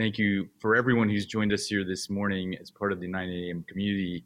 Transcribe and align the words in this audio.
Thank 0.00 0.16
you 0.16 0.48
for 0.60 0.76
everyone 0.76 1.10
who's 1.10 1.26
joined 1.26 1.52
us 1.52 1.66
here 1.66 1.84
this 1.84 2.08
morning 2.08 2.56
as 2.58 2.70
part 2.70 2.90
of 2.90 3.00
the 3.00 3.06
9 3.06 3.28
a.m. 3.28 3.62
community. 3.68 4.24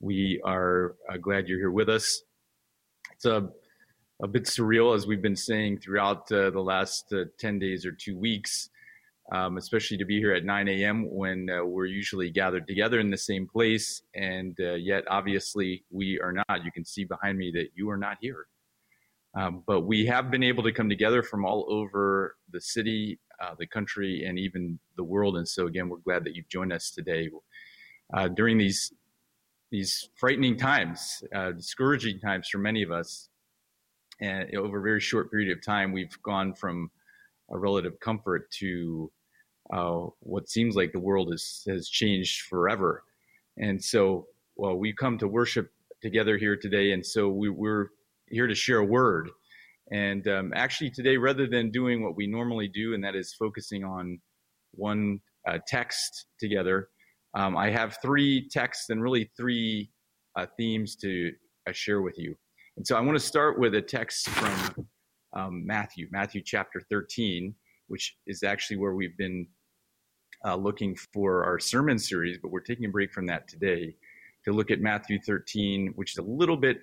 We 0.00 0.38
are 0.44 0.96
uh, 1.10 1.16
glad 1.16 1.48
you're 1.48 1.58
here 1.58 1.70
with 1.70 1.88
us. 1.88 2.20
It's 3.14 3.24
a, 3.24 3.48
a 4.22 4.28
bit 4.28 4.44
surreal, 4.44 4.94
as 4.94 5.06
we've 5.06 5.22
been 5.22 5.34
saying 5.34 5.78
throughout 5.78 6.30
uh, 6.30 6.50
the 6.50 6.60
last 6.60 7.10
uh, 7.14 7.24
10 7.38 7.58
days 7.58 7.86
or 7.86 7.92
two 7.92 8.18
weeks, 8.18 8.68
um, 9.32 9.56
especially 9.56 9.96
to 9.96 10.04
be 10.04 10.18
here 10.18 10.34
at 10.34 10.44
9 10.44 10.68
a.m. 10.68 11.08
when 11.10 11.48
uh, 11.48 11.64
we're 11.64 11.86
usually 11.86 12.28
gathered 12.28 12.66
together 12.66 13.00
in 13.00 13.08
the 13.10 13.16
same 13.16 13.48
place. 13.48 14.02
And 14.14 14.58
uh, 14.60 14.74
yet, 14.74 15.04
obviously, 15.08 15.86
we 15.90 16.20
are 16.20 16.34
not. 16.34 16.66
You 16.66 16.70
can 16.70 16.84
see 16.84 17.04
behind 17.04 17.38
me 17.38 17.50
that 17.54 17.68
you 17.74 17.88
are 17.88 17.96
not 17.96 18.18
here. 18.20 18.46
Um, 19.34 19.62
but 19.66 19.86
we 19.86 20.04
have 20.04 20.30
been 20.30 20.42
able 20.42 20.64
to 20.64 20.72
come 20.72 20.90
together 20.90 21.22
from 21.22 21.46
all 21.46 21.64
over 21.70 22.36
the 22.52 22.60
city, 22.60 23.18
uh, 23.40 23.54
the 23.58 23.66
country, 23.66 24.24
and 24.24 24.38
even 24.38 24.78
the 24.96 25.04
world. 25.04 25.36
And 25.36 25.48
so, 25.48 25.66
again, 25.66 25.88
we're 25.88 25.98
glad 25.98 26.24
that 26.24 26.34
you've 26.34 26.48
joined 26.48 26.72
us 26.72 26.90
today. 26.90 27.30
Uh, 28.12 28.28
during 28.28 28.58
these 28.58 28.92
these 29.70 30.08
frightening 30.14 30.56
times, 30.56 31.22
uh, 31.34 31.52
discouraging 31.52 32.18
times 32.20 32.48
for 32.48 32.56
many 32.58 32.82
of 32.82 32.90
us, 32.90 33.28
and 34.20 34.54
over 34.56 34.78
a 34.78 34.82
very 34.82 35.00
short 35.00 35.30
period 35.30 35.56
of 35.56 35.62
time, 35.62 35.92
we've 35.92 36.20
gone 36.22 36.54
from 36.54 36.90
a 37.50 37.58
relative 37.58 38.00
comfort 38.00 38.50
to 38.50 39.10
uh, 39.72 40.06
what 40.20 40.48
seems 40.48 40.74
like 40.74 40.92
the 40.92 40.98
world 40.98 41.32
is, 41.32 41.64
has 41.68 41.88
changed 41.88 42.46
forever. 42.46 43.04
And 43.58 43.82
so, 43.82 44.26
well, 44.56 44.76
we 44.76 44.92
come 44.92 45.18
to 45.18 45.28
worship 45.28 45.70
together 46.00 46.38
here 46.38 46.56
today, 46.56 46.92
and 46.92 47.04
so 47.04 47.28
we, 47.28 47.48
we're 47.48 47.88
here 48.28 48.46
to 48.46 48.54
share 48.54 48.78
a 48.78 48.84
word. 48.84 49.30
And 49.90 50.26
um, 50.28 50.52
actually, 50.54 50.90
today, 50.90 51.16
rather 51.16 51.46
than 51.46 51.70
doing 51.70 52.02
what 52.02 52.16
we 52.16 52.26
normally 52.26 52.68
do, 52.68 52.94
and 52.94 53.02
that 53.04 53.14
is 53.14 53.34
focusing 53.38 53.84
on 53.84 54.20
one 54.72 55.20
uh, 55.46 55.58
text 55.66 56.26
together, 56.38 56.88
um, 57.34 57.56
I 57.56 57.70
have 57.70 57.98
three 58.02 58.48
texts 58.48 58.90
and 58.90 59.02
really 59.02 59.30
three 59.36 59.90
uh, 60.36 60.46
themes 60.56 60.96
to 60.96 61.32
uh, 61.68 61.72
share 61.72 62.02
with 62.02 62.18
you. 62.18 62.34
And 62.76 62.86
so 62.86 62.96
I 62.96 63.00
want 63.00 63.18
to 63.18 63.24
start 63.24 63.58
with 63.58 63.74
a 63.74 63.82
text 63.82 64.28
from 64.28 64.86
um, 65.34 65.66
Matthew, 65.66 66.08
Matthew 66.10 66.42
chapter 66.44 66.80
13, 66.90 67.54
which 67.88 68.16
is 68.26 68.42
actually 68.42 68.76
where 68.76 68.94
we've 68.94 69.16
been 69.16 69.46
uh, 70.46 70.54
looking 70.54 70.96
for 71.12 71.44
our 71.44 71.58
sermon 71.58 71.98
series, 71.98 72.38
but 72.40 72.50
we're 72.50 72.60
taking 72.60 72.86
a 72.86 72.90
break 72.90 73.12
from 73.12 73.26
that 73.26 73.48
today 73.48 73.94
to 74.44 74.52
look 74.52 74.70
at 74.70 74.80
Matthew 74.80 75.18
13, 75.20 75.92
which 75.96 76.12
is 76.12 76.18
a 76.18 76.22
little 76.22 76.56
bit 76.56 76.78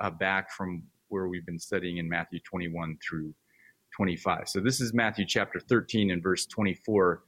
uh, 0.00 0.10
back 0.10 0.52
from 0.52 0.82
where 1.08 1.28
we've 1.28 1.46
been 1.46 1.58
studying 1.58 1.98
in 1.98 2.08
Matthew 2.08 2.40
21 2.40 2.98
through 3.06 3.34
25. 3.96 4.48
So 4.48 4.60
this 4.60 4.80
is 4.80 4.94
Matthew 4.94 5.24
chapter 5.26 5.60
13 5.60 6.10
and 6.10 6.22
verse 6.22 6.46
24. 6.46 7.22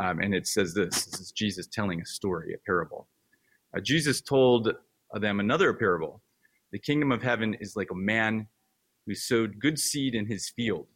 Um, 0.00 0.20
and 0.20 0.34
it 0.34 0.46
says 0.46 0.74
this 0.74 1.06
this 1.06 1.20
is 1.20 1.32
Jesus 1.32 1.66
telling 1.66 2.00
a 2.00 2.06
story, 2.06 2.54
a 2.54 2.58
parable. 2.66 3.08
Uh, 3.76 3.80
Jesus 3.80 4.20
told 4.20 4.72
them 5.14 5.40
another 5.40 5.74
parable. 5.74 6.22
The 6.72 6.78
kingdom 6.78 7.12
of 7.12 7.22
heaven 7.22 7.56
is 7.60 7.76
like 7.76 7.90
a 7.90 7.96
man 7.96 8.46
who 9.06 9.14
sowed 9.14 9.58
good 9.58 9.78
seed 9.78 10.14
in 10.14 10.26
his 10.26 10.50
field. 10.50 10.86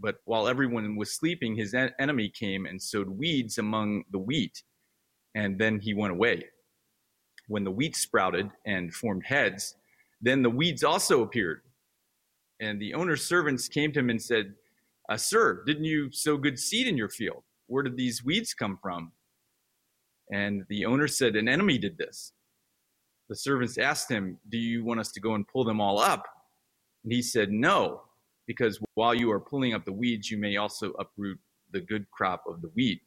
But 0.00 0.16
while 0.24 0.48
everyone 0.48 0.96
was 0.96 1.14
sleeping, 1.14 1.56
his 1.56 1.74
en- 1.74 1.92
enemy 1.98 2.30
came 2.30 2.66
and 2.66 2.80
sowed 2.80 3.08
weeds 3.08 3.58
among 3.58 4.04
the 4.10 4.18
wheat, 4.18 4.62
and 5.34 5.58
then 5.58 5.80
he 5.80 5.94
went 5.94 6.12
away. 6.12 6.46
When 7.48 7.64
the 7.64 7.70
wheat 7.70 7.96
sprouted 7.96 8.50
and 8.66 8.94
formed 8.94 9.24
heads, 9.24 9.74
then 10.20 10.42
the 10.42 10.50
weeds 10.50 10.82
also 10.82 11.22
appeared. 11.22 11.62
And 12.60 12.80
the 12.80 12.94
owner's 12.94 13.24
servants 13.24 13.68
came 13.68 13.92
to 13.92 14.00
him 14.00 14.10
and 14.10 14.20
said, 14.20 14.54
uh, 15.08 15.16
Sir, 15.16 15.62
didn't 15.64 15.84
you 15.84 16.10
sow 16.12 16.36
good 16.36 16.58
seed 16.58 16.86
in 16.86 16.96
your 16.96 17.08
field? 17.08 17.42
Where 17.66 17.82
did 17.82 17.96
these 17.96 18.24
weeds 18.24 18.52
come 18.52 18.78
from? 18.82 19.12
And 20.30 20.64
the 20.68 20.84
owner 20.84 21.08
said, 21.08 21.36
An 21.36 21.48
enemy 21.48 21.78
did 21.78 21.96
this. 21.96 22.32
The 23.28 23.36
servants 23.36 23.78
asked 23.78 24.10
him, 24.10 24.38
Do 24.50 24.58
you 24.58 24.84
want 24.84 25.00
us 25.00 25.12
to 25.12 25.20
go 25.20 25.34
and 25.34 25.46
pull 25.48 25.64
them 25.64 25.80
all 25.80 25.98
up? 25.98 26.26
And 27.04 27.12
he 27.12 27.22
said, 27.22 27.50
No, 27.50 28.02
because 28.46 28.78
while 28.94 29.14
you 29.14 29.30
are 29.30 29.40
pulling 29.40 29.74
up 29.74 29.84
the 29.84 29.92
weeds, 29.92 30.30
you 30.30 30.38
may 30.38 30.56
also 30.56 30.92
uproot 30.92 31.38
the 31.72 31.80
good 31.80 32.10
crop 32.10 32.44
of 32.46 32.60
the 32.60 32.68
wheat. 32.68 33.00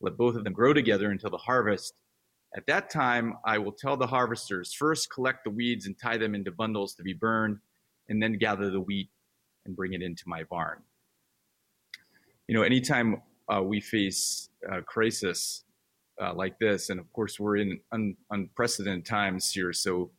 Let 0.00 0.16
both 0.16 0.36
of 0.36 0.44
them 0.44 0.52
grow 0.52 0.72
together 0.72 1.10
until 1.10 1.30
the 1.30 1.36
harvest. 1.36 1.94
At 2.56 2.66
that 2.66 2.88
time, 2.88 3.34
I 3.44 3.58
will 3.58 3.72
tell 3.72 3.96
the 3.96 4.06
harvesters 4.06 4.72
first 4.72 5.10
collect 5.10 5.42
the 5.44 5.50
weeds 5.50 5.86
and 5.86 5.98
tie 5.98 6.16
them 6.18 6.34
into 6.34 6.52
bundles 6.52 6.94
to 6.94 7.02
be 7.02 7.12
burned, 7.12 7.58
and 8.08 8.22
then 8.22 8.38
gather 8.38 8.70
the 8.70 8.80
wheat 8.80 9.10
and 9.66 9.74
bring 9.74 9.92
it 9.92 10.02
into 10.02 10.24
my 10.26 10.44
barn. 10.44 10.82
You 12.46 12.54
know, 12.54 12.62
anytime 12.62 13.22
uh, 13.52 13.62
we 13.62 13.80
face 13.80 14.50
a 14.70 14.82
crisis 14.82 15.64
uh, 16.22 16.34
like 16.34 16.58
this, 16.58 16.90
and 16.90 17.00
of 17.00 17.12
course, 17.12 17.40
we're 17.40 17.56
in 17.56 17.80
un- 17.90 18.16
unprecedented 18.30 19.04
times 19.04 19.50
here, 19.50 19.72
so 19.72 20.10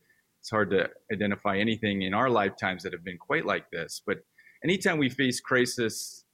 it's 0.41 0.49
hard 0.49 0.71
to 0.71 0.89
identify 1.13 1.57
anything 1.57 2.01
in 2.01 2.13
our 2.13 2.29
lifetimes 2.29 2.83
that 2.83 2.91
have 2.91 3.03
been 3.03 3.17
quite 3.17 3.45
like 3.45 3.69
this. 3.71 4.01
But 4.05 4.17
anytime 4.63 4.97
we 4.97 5.09
face 5.09 5.39
crisis, 5.39 6.25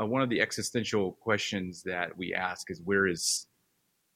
uh, 0.00 0.06
one 0.06 0.22
of 0.22 0.30
the 0.30 0.40
existential 0.40 1.12
questions 1.12 1.82
that 1.84 2.16
we 2.16 2.34
ask 2.34 2.70
is, 2.70 2.80
where 2.82 3.06
is 3.06 3.46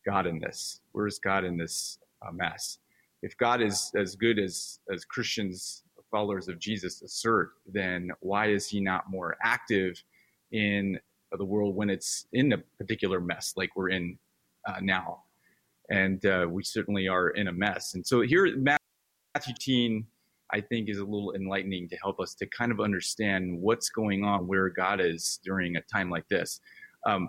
God 0.08 0.26
in 0.26 0.38
this? 0.38 0.80
Where 0.92 1.06
is 1.06 1.18
God 1.18 1.44
in 1.44 1.58
this 1.58 1.98
uh, 2.26 2.32
mess? 2.32 2.78
If 3.22 3.36
God 3.36 3.60
is 3.60 3.92
as 3.94 4.16
good 4.16 4.38
as 4.38 4.80
as 4.90 5.04
Christians, 5.04 5.82
followers 6.10 6.48
of 6.48 6.58
Jesus, 6.58 7.02
assert, 7.02 7.50
then 7.70 8.10
why 8.20 8.46
is 8.46 8.66
He 8.66 8.80
not 8.80 9.10
more 9.10 9.36
active 9.42 10.02
in 10.50 10.98
the 11.36 11.44
world 11.44 11.76
when 11.76 11.90
it's 11.90 12.26
in 12.32 12.54
a 12.54 12.58
particular 12.78 13.20
mess 13.20 13.52
like 13.54 13.76
we're 13.76 13.90
in 13.90 14.18
uh, 14.66 14.80
now? 14.80 15.24
And 15.90 16.24
uh, 16.24 16.46
we 16.48 16.62
certainly 16.64 17.06
are 17.06 17.30
in 17.30 17.48
a 17.48 17.52
mess. 17.52 17.94
And 17.94 18.06
so 18.06 18.22
here, 18.22 18.46
Matthew 18.56 19.54
10, 19.60 20.06
I 20.54 20.62
think, 20.62 20.88
is 20.88 20.98
a 20.98 21.04
little 21.04 21.34
enlightening 21.34 21.86
to 21.90 21.96
help 21.96 22.18
us 22.18 22.34
to 22.36 22.46
kind 22.46 22.72
of 22.72 22.80
understand 22.80 23.60
what's 23.60 23.90
going 23.90 24.24
on, 24.24 24.46
where 24.46 24.70
God 24.70 25.00
is 25.02 25.38
during 25.44 25.76
a 25.76 25.82
time 25.82 26.08
like 26.08 26.28
this. 26.28 26.60
Um, 27.06 27.28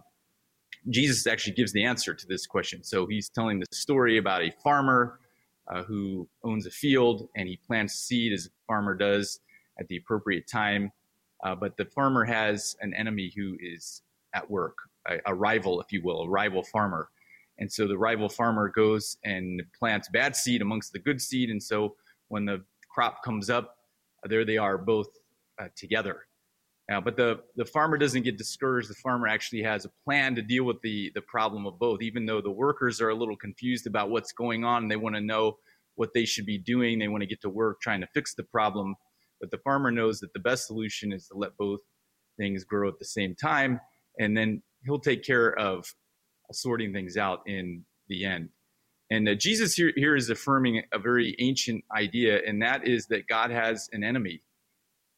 Jesus 0.87 1.27
actually 1.27 1.53
gives 1.53 1.73
the 1.73 1.83
answer 1.83 2.13
to 2.13 2.27
this 2.27 2.45
question. 2.45 2.83
So 2.83 3.05
he's 3.05 3.29
telling 3.29 3.59
the 3.59 3.65
story 3.71 4.17
about 4.17 4.41
a 4.41 4.51
farmer 4.63 5.19
uh, 5.67 5.83
who 5.83 6.27
owns 6.43 6.65
a 6.65 6.71
field 6.71 7.29
and 7.35 7.47
he 7.47 7.57
plants 7.57 7.95
seed 7.95 8.33
as 8.33 8.47
a 8.47 8.49
farmer 8.67 8.95
does 8.95 9.39
at 9.79 9.87
the 9.87 9.97
appropriate 9.97 10.47
time. 10.47 10.91
Uh, 11.43 11.55
but 11.55 11.77
the 11.77 11.85
farmer 11.85 12.25
has 12.25 12.75
an 12.81 12.93
enemy 12.93 13.31
who 13.35 13.55
is 13.61 14.01
at 14.33 14.49
work, 14.49 14.75
a, 15.07 15.17
a, 15.25 15.33
rival, 15.33 15.79
if 15.79 15.91
you 15.91 16.01
will, 16.01 16.23
a 16.23 16.29
rival 16.29 16.63
farmer. 16.63 17.09
And 17.59 17.71
so 17.71 17.87
the 17.87 17.97
rival 17.97 18.29
farmer 18.29 18.69
goes 18.69 19.17
and 19.23 19.61
plants 19.77 20.09
bad 20.09 20.35
seed 20.35 20.61
amongst 20.61 20.93
the 20.93 20.99
good 20.99 21.21
seed. 21.21 21.49
And 21.49 21.61
so 21.61 21.95
when 22.29 22.45
the 22.45 22.63
crop 22.89 23.23
comes 23.23 23.49
up, 23.49 23.77
there 24.23 24.45
they 24.45 24.57
are 24.57 24.77
both 24.77 25.07
uh, 25.61 25.67
together. 25.75 26.25
Now, 26.89 26.99
but 26.99 27.15
the, 27.15 27.41
the 27.55 27.65
farmer 27.65 27.97
doesn't 27.97 28.23
get 28.23 28.39
discouraged. 28.39 28.89
The 28.89 28.95
farmer 28.95 29.27
actually 29.27 29.61
has 29.61 29.85
a 29.85 29.91
plan 30.03 30.33
to 30.35 30.41
deal 30.41 30.63
with 30.63 30.81
the, 30.81 31.11
the 31.13 31.21
problem 31.21 31.67
of 31.67 31.77
both, 31.77 32.01
even 32.01 32.25
though 32.25 32.41
the 32.41 32.49
workers 32.49 32.99
are 32.99 33.09
a 33.09 33.15
little 33.15 33.37
confused 33.37 33.85
about 33.85 34.09
what's 34.09 34.31
going 34.31 34.65
on. 34.65 34.87
They 34.87 34.95
want 34.95 35.13
to 35.13 35.21
know 35.21 35.57
what 35.95 36.15
they 36.15 36.25
should 36.25 36.47
be 36.47 36.57
doing. 36.57 36.97
They 36.97 37.07
want 37.07 37.21
to 37.21 37.27
get 37.27 37.41
to 37.41 37.49
work 37.49 37.79
trying 37.79 38.01
to 38.01 38.07
fix 38.15 38.33
the 38.33 38.43
problem. 38.43 38.95
But 39.39 39.51
the 39.51 39.59
farmer 39.59 39.91
knows 39.91 40.19
that 40.21 40.33
the 40.33 40.39
best 40.39 40.65
solution 40.65 41.13
is 41.13 41.27
to 41.27 41.37
let 41.37 41.55
both 41.57 41.79
things 42.39 42.63
grow 42.63 42.87
at 42.89 42.97
the 42.97 43.05
same 43.05 43.35
time. 43.35 43.79
And 44.17 44.35
then 44.35 44.63
he'll 44.83 44.99
take 44.99 45.23
care 45.23 45.55
of 45.59 45.85
sorting 46.51 46.91
things 46.91 47.17
out 47.17 47.41
in 47.45 47.85
the 48.07 48.25
end. 48.25 48.49
And 49.11 49.29
uh, 49.29 49.35
Jesus 49.35 49.75
here, 49.75 49.93
here 49.95 50.15
is 50.15 50.31
affirming 50.31 50.81
a 50.91 50.97
very 50.97 51.35
ancient 51.39 51.83
idea, 51.95 52.41
and 52.47 52.61
that 52.61 52.87
is 52.87 53.07
that 53.07 53.27
God 53.27 53.51
has 53.51 53.89
an 53.91 54.03
enemy 54.03 54.41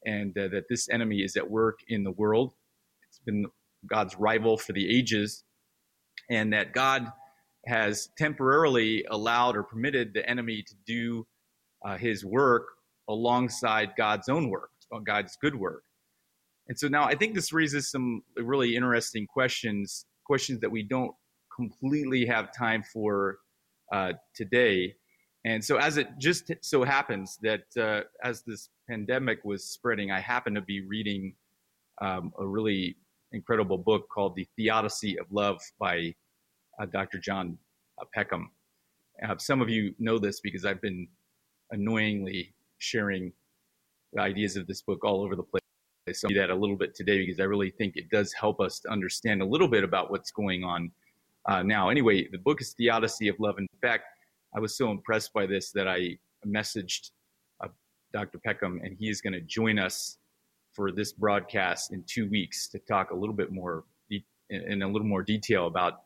and 0.04 0.36
uh, 0.36 0.48
that 0.48 0.64
this 0.68 0.88
enemy 0.88 1.18
is 1.22 1.36
at 1.36 1.50
work 1.50 1.78
in 1.88 2.04
the 2.04 2.10
world. 2.12 2.52
It's 3.08 3.20
been 3.20 3.46
God's 3.86 4.16
rival 4.16 4.56
for 4.56 4.72
the 4.72 4.96
ages, 4.96 5.44
and 6.30 6.52
that 6.52 6.72
God 6.72 7.12
has 7.66 8.08
temporarily 8.18 9.04
allowed 9.10 9.56
or 9.56 9.62
permitted 9.62 10.14
the 10.14 10.28
enemy 10.28 10.64
to 10.66 10.74
do 10.86 11.26
uh, 11.84 11.96
his 11.96 12.24
work 12.24 12.66
alongside 13.08 13.90
God's 13.96 14.28
own 14.28 14.50
work, 14.50 14.70
God's 15.04 15.36
good 15.40 15.54
work. 15.54 15.84
And 16.68 16.78
so 16.78 16.88
now 16.88 17.04
I 17.04 17.14
think 17.14 17.34
this 17.34 17.52
raises 17.52 17.90
some 17.90 18.22
really 18.36 18.76
interesting 18.76 19.26
questions, 19.26 20.06
questions 20.24 20.60
that 20.60 20.70
we 20.70 20.82
don't 20.82 21.12
completely 21.54 22.26
have 22.26 22.56
time 22.56 22.82
for 22.82 23.38
uh, 23.92 24.12
today. 24.34 24.94
And 25.44 25.64
so, 25.64 25.76
as 25.76 25.96
it 25.96 26.08
just 26.18 26.52
so 26.60 26.84
happens 26.84 27.38
that 27.42 27.64
uh, 27.76 28.02
as 28.22 28.42
this 28.42 28.70
pandemic 28.88 29.44
was 29.44 29.64
spreading, 29.64 30.10
I 30.10 30.20
happened 30.20 30.56
to 30.56 30.62
be 30.62 30.82
reading 30.86 31.34
um, 32.00 32.32
a 32.38 32.46
really 32.46 32.96
incredible 33.32 33.78
book 33.78 34.08
called 34.08 34.36
The 34.36 34.46
Theodicy 34.56 35.18
of 35.18 35.26
Love 35.30 35.60
by 35.80 36.14
uh, 36.80 36.86
Dr. 36.86 37.18
John 37.18 37.58
uh, 38.00 38.04
Peckham. 38.14 38.50
Uh, 39.26 39.36
some 39.38 39.60
of 39.60 39.68
you 39.68 39.94
know 39.98 40.18
this 40.18 40.40
because 40.40 40.64
I've 40.64 40.80
been 40.80 41.08
annoyingly 41.70 42.54
sharing 42.78 43.32
the 44.12 44.20
ideas 44.20 44.56
of 44.56 44.66
this 44.66 44.82
book 44.82 45.04
all 45.04 45.22
over 45.22 45.34
the 45.34 45.42
place. 45.42 45.62
So 46.12 46.26
I'll 46.26 46.30
do 46.30 46.40
that 46.40 46.50
a 46.50 46.54
little 46.54 46.76
bit 46.76 46.94
today 46.94 47.24
because 47.24 47.40
I 47.40 47.44
really 47.44 47.70
think 47.70 47.96
it 47.96 48.10
does 48.10 48.32
help 48.32 48.60
us 48.60 48.80
to 48.80 48.90
understand 48.90 49.42
a 49.42 49.44
little 49.44 49.68
bit 49.68 49.84
about 49.84 50.10
what's 50.10 50.30
going 50.30 50.64
on 50.64 50.90
uh, 51.48 51.62
now. 51.62 51.88
Anyway, 51.88 52.28
the 52.30 52.38
book 52.38 52.60
is 52.60 52.74
Theodicy 52.74 53.28
of 53.28 53.36
Love. 53.38 53.58
In 53.58 53.68
fact, 53.80 54.04
I 54.54 54.60
was 54.60 54.76
so 54.76 54.90
impressed 54.90 55.32
by 55.32 55.46
this 55.46 55.70
that 55.72 55.88
I 55.88 56.18
messaged 56.46 57.10
uh, 57.62 57.68
Dr. 58.12 58.38
Peckham, 58.38 58.80
and 58.84 58.96
he 58.98 59.08
is 59.08 59.20
going 59.20 59.32
to 59.32 59.40
join 59.40 59.78
us 59.78 60.18
for 60.72 60.90
this 60.90 61.12
broadcast 61.12 61.92
in 61.92 62.04
two 62.06 62.28
weeks 62.28 62.68
to 62.68 62.78
talk 62.78 63.10
a 63.10 63.14
little 63.14 63.34
bit 63.34 63.52
more 63.52 63.84
in, 64.10 64.22
in 64.50 64.82
a 64.82 64.88
little 64.88 65.06
more 65.06 65.22
detail 65.22 65.66
about 65.66 66.02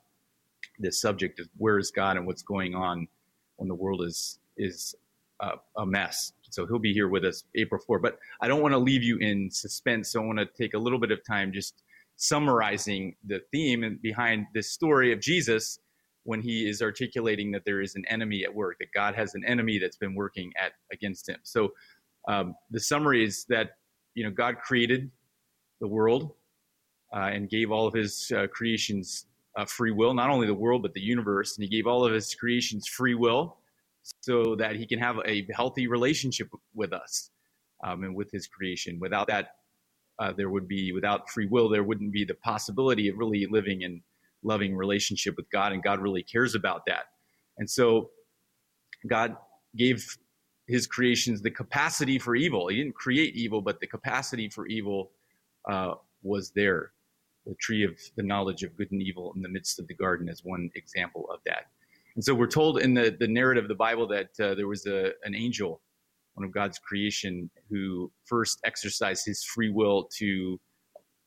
this 0.78 1.00
subject 1.00 1.40
of 1.40 1.48
where 1.56 1.78
is 1.78 1.90
God 1.90 2.16
and 2.16 2.26
what's 2.26 2.42
going 2.42 2.74
on 2.74 3.08
when 3.56 3.68
the 3.68 3.74
world 3.74 4.02
is 4.02 4.38
is 4.56 4.94
uh, 5.40 5.56
a 5.76 5.84
mess. 5.84 6.32
So 6.50 6.66
he'll 6.66 6.78
be 6.78 6.94
here 6.94 7.08
with 7.08 7.24
us 7.24 7.44
April 7.54 7.80
4. 7.86 7.98
But 7.98 8.18
I 8.40 8.48
don't 8.48 8.62
want 8.62 8.72
to 8.72 8.78
leave 8.78 9.02
you 9.02 9.18
in 9.18 9.50
suspense. 9.50 10.10
So 10.10 10.22
I 10.22 10.24
want 10.24 10.38
to 10.38 10.46
take 10.46 10.72
a 10.74 10.78
little 10.78 10.98
bit 10.98 11.10
of 11.10 11.22
time 11.26 11.52
just 11.52 11.82
summarizing 12.16 13.14
the 13.26 13.42
theme 13.52 13.98
behind 14.00 14.46
this 14.54 14.70
story 14.70 15.12
of 15.12 15.20
Jesus 15.20 15.80
when 16.26 16.42
he 16.42 16.68
is 16.68 16.82
articulating 16.82 17.52
that 17.52 17.64
there 17.64 17.80
is 17.80 17.94
an 17.94 18.04
enemy 18.08 18.44
at 18.44 18.52
work, 18.52 18.76
that 18.80 18.92
God 18.92 19.14
has 19.14 19.34
an 19.34 19.44
enemy 19.46 19.78
that's 19.78 19.96
been 19.96 20.14
working 20.14 20.52
at 20.62 20.72
against 20.92 21.28
him. 21.28 21.38
So 21.44 21.72
um, 22.28 22.54
the 22.70 22.80
summary 22.80 23.24
is 23.24 23.44
that 23.48 23.76
you 24.14 24.24
know 24.24 24.30
God 24.30 24.58
created 24.58 25.10
the 25.80 25.86
world 25.86 26.32
uh, 27.14 27.30
and 27.32 27.48
gave 27.48 27.70
all 27.70 27.86
of 27.86 27.94
His 27.94 28.32
uh, 28.36 28.46
creations 28.48 29.26
uh, 29.56 29.64
free 29.64 29.92
will, 29.92 30.12
not 30.14 30.28
only 30.28 30.46
the 30.46 30.54
world 30.54 30.82
but 30.82 30.92
the 30.94 31.00
universe, 31.00 31.56
and 31.56 31.62
He 31.62 31.70
gave 31.70 31.86
all 31.86 32.04
of 32.04 32.12
His 32.12 32.34
creations 32.34 32.88
free 32.88 33.14
will 33.14 33.58
so 34.22 34.56
that 34.56 34.74
He 34.74 34.86
can 34.86 34.98
have 34.98 35.18
a 35.24 35.46
healthy 35.54 35.86
relationship 35.86 36.48
with 36.74 36.92
us 36.92 37.30
um, 37.84 38.02
and 38.02 38.14
with 38.14 38.30
His 38.32 38.48
creation. 38.48 38.98
Without 39.00 39.28
that, 39.28 39.50
uh, 40.18 40.32
there 40.32 40.50
would 40.50 40.66
be 40.66 40.92
without 40.92 41.30
free 41.30 41.46
will, 41.46 41.68
there 41.68 41.84
wouldn't 41.84 42.12
be 42.12 42.24
the 42.24 42.34
possibility 42.34 43.08
of 43.08 43.16
really 43.16 43.46
living 43.46 43.82
in 43.82 44.02
loving 44.42 44.76
relationship 44.76 45.34
with 45.36 45.50
God, 45.50 45.72
and 45.72 45.82
God 45.82 46.00
really 46.00 46.22
cares 46.22 46.54
about 46.54 46.82
that. 46.86 47.04
And 47.58 47.68
so, 47.68 48.10
God 49.08 49.36
gave 49.76 50.04
His 50.66 50.86
creations 50.86 51.42
the 51.42 51.50
capacity 51.50 52.18
for 52.18 52.34
evil. 52.34 52.68
He 52.68 52.76
didn't 52.76 52.94
create 52.94 53.34
evil, 53.34 53.60
but 53.60 53.80
the 53.80 53.86
capacity 53.86 54.48
for 54.48 54.66
evil 54.66 55.10
uh, 55.70 55.94
was 56.22 56.52
there. 56.54 56.92
The 57.46 57.54
tree 57.60 57.84
of 57.84 57.92
the 58.16 58.22
knowledge 58.22 58.62
of 58.62 58.76
good 58.76 58.90
and 58.90 59.02
evil 59.02 59.32
in 59.36 59.42
the 59.42 59.48
midst 59.48 59.78
of 59.78 59.86
the 59.86 59.94
garden 59.94 60.28
is 60.28 60.42
one 60.44 60.68
example 60.74 61.28
of 61.32 61.40
that. 61.46 61.66
And 62.16 62.24
so 62.24 62.34
we're 62.34 62.48
told 62.48 62.78
in 62.80 62.94
the, 62.94 63.16
the 63.18 63.28
narrative 63.28 63.64
of 63.64 63.68
the 63.68 63.74
Bible 63.76 64.08
that 64.08 64.30
uh, 64.40 64.54
there 64.54 64.66
was 64.66 64.86
a, 64.86 65.12
an 65.22 65.34
angel 65.34 65.80
one 66.36 66.44
of 66.44 66.52
God's 66.52 66.78
creation, 66.78 67.50
who 67.70 68.12
first 68.24 68.60
exercised 68.64 69.24
his 69.24 69.42
free 69.42 69.70
will 69.70 70.08
to 70.18 70.60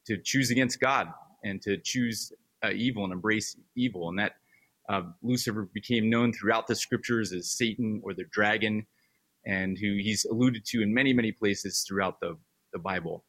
to 0.05 0.17
choose 0.23 0.49
against 0.49 0.79
God 0.79 1.07
and 1.43 1.61
to 1.63 1.77
choose 1.77 2.31
uh, 2.63 2.71
evil 2.71 3.03
and 3.03 3.13
embrace 3.13 3.55
evil, 3.75 4.09
and 4.09 4.19
that 4.19 4.33
uh, 4.89 5.03
Lucifer 5.21 5.69
became 5.73 6.09
known 6.09 6.33
throughout 6.33 6.67
the 6.67 6.75
scriptures 6.75 7.31
as 7.33 7.51
Satan 7.51 8.01
or 8.03 8.13
the 8.13 8.25
dragon, 8.31 8.85
and 9.45 9.77
who 9.77 9.97
he's 9.97 10.25
alluded 10.25 10.65
to 10.65 10.81
in 10.81 10.93
many 10.93 11.13
many 11.13 11.31
places 11.31 11.85
throughout 11.87 12.19
the 12.19 12.37
the 12.73 12.79
Bible. 12.79 13.23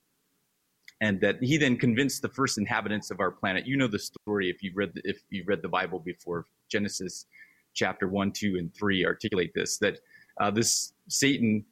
And 1.03 1.19
that 1.23 1.43
he 1.43 1.57
then 1.57 1.79
convinced 1.79 2.21
the 2.21 2.29
first 2.29 2.59
inhabitants 2.59 3.11
of 3.11 3.21
our 3.21 3.31
planet. 3.31 3.67
You 3.67 3.79
know 3.79 3.87
the 3.87 3.99
story 3.99 4.51
if 4.51 4.63
you've 4.63 4.77
read 4.77 4.93
the, 4.95 5.01
if 5.05 5.23
you've 5.31 5.49
read 5.49 5.63
the 5.63 5.69
Bible 5.69 5.99
before. 5.99 6.45
Genesis 6.71 7.27
chapter 7.75 8.07
one, 8.07 8.33
two, 8.33 8.57
and 8.59 8.75
three 8.75 9.05
articulate 9.07 9.53
this. 9.55 9.79
That 9.79 9.99
uh, 10.41 10.51
this 10.51 10.93
Satan 11.09 11.65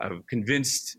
uh, 0.00 0.16
convinced 0.28 0.96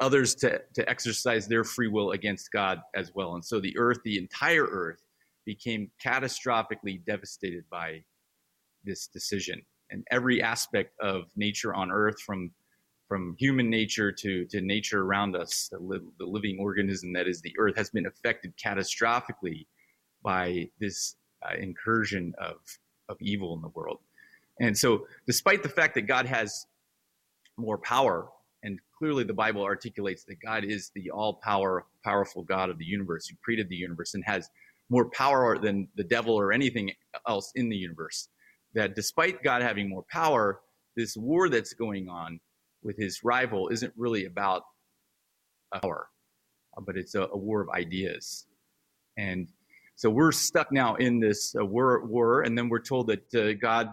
others 0.00 0.34
to, 0.36 0.60
to 0.74 0.88
exercise 0.88 1.48
their 1.48 1.64
free 1.64 1.88
will 1.88 2.12
against 2.12 2.50
God 2.50 2.80
as 2.94 3.12
well. 3.14 3.34
And 3.34 3.44
so 3.44 3.60
the 3.60 3.76
earth, 3.76 3.98
the 4.04 4.16
entire 4.16 4.64
earth, 4.64 5.02
became 5.48 5.90
catastrophically 6.04 7.02
devastated 7.06 7.64
by 7.70 8.04
this 8.84 9.06
decision. 9.06 9.62
And 9.90 10.06
every 10.10 10.42
aspect 10.42 10.92
of 11.00 11.24
nature 11.36 11.74
on 11.74 11.90
earth, 11.90 12.20
from 12.20 12.50
from 13.08 13.34
human 13.38 13.70
nature 13.70 14.12
to, 14.12 14.44
to 14.44 14.60
nature 14.60 15.00
around 15.00 15.34
us, 15.34 15.70
the, 15.72 15.78
li- 15.78 16.12
the 16.18 16.26
living 16.26 16.58
organism 16.60 17.14
that 17.14 17.26
is 17.26 17.40
the 17.40 17.54
earth, 17.58 17.74
has 17.74 17.88
been 17.88 18.04
affected 18.04 18.52
catastrophically 18.62 19.64
by 20.22 20.68
this 20.78 21.16
uh, 21.42 21.56
incursion 21.56 22.34
of, 22.38 22.56
of 23.08 23.16
evil 23.22 23.54
in 23.54 23.62
the 23.62 23.68
world. 23.68 24.00
And 24.60 24.76
so, 24.76 25.06
despite 25.26 25.62
the 25.62 25.70
fact 25.70 25.94
that 25.94 26.02
God 26.02 26.26
has 26.26 26.66
more 27.56 27.78
power 27.78 28.28
and 28.62 28.78
clearly 28.98 29.24
the 29.24 29.32
Bible 29.32 29.62
articulates 29.62 30.24
that 30.24 30.38
God 30.44 30.64
is 30.64 30.90
the 30.94 31.10
all 31.10 31.40
power, 31.42 31.86
powerful 32.04 32.42
God 32.42 32.68
of 32.68 32.76
the 32.76 32.84
universe 32.84 33.26
who 33.26 33.36
created 33.42 33.70
the 33.70 33.76
universe 33.76 34.12
and 34.12 34.22
has 34.26 34.50
more 34.90 35.10
power 35.10 35.58
than 35.58 35.88
the 35.96 36.04
devil 36.04 36.34
or 36.34 36.52
anything 36.52 36.90
else 37.26 37.52
in 37.54 37.68
the 37.68 37.76
universe. 37.76 38.28
That 38.74 38.94
despite 38.94 39.42
God 39.42 39.62
having 39.62 39.88
more 39.88 40.04
power, 40.10 40.60
this 40.96 41.16
war 41.16 41.48
that's 41.48 41.74
going 41.74 42.08
on 42.08 42.40
with 42.82 42.96
his 42.96 43.22
rival 43.24 43.68
isn't 43.68 43.92
really 43.96 44.24
about 44.24 44.62
power, 45.82 46.08
uh, 46.76 46.80
but 46.80 46.96
it's 46.96 47.14
a, 47.14 47.22
a 47.22 47.36
war 47.36 47.60
of 47.60 47.68
ideas. 47.70 48.46
And 49.16 49.48
so 49.96 50.08
we're 50.10 50.32
stuck 50.32 50.70
now 50.70 50.94
in 50.94 51.18
this 51.18 51.54
uh, 51.58 51.64
war, 51.64 52.04
war, 52.06 52.42
and 52.42 52.56
then 52.56 52.68
we're 52.68 52.78
told 52.80 53.08
that 53.08 53.34
uh, 53.34 53.54
God 53.54 53.92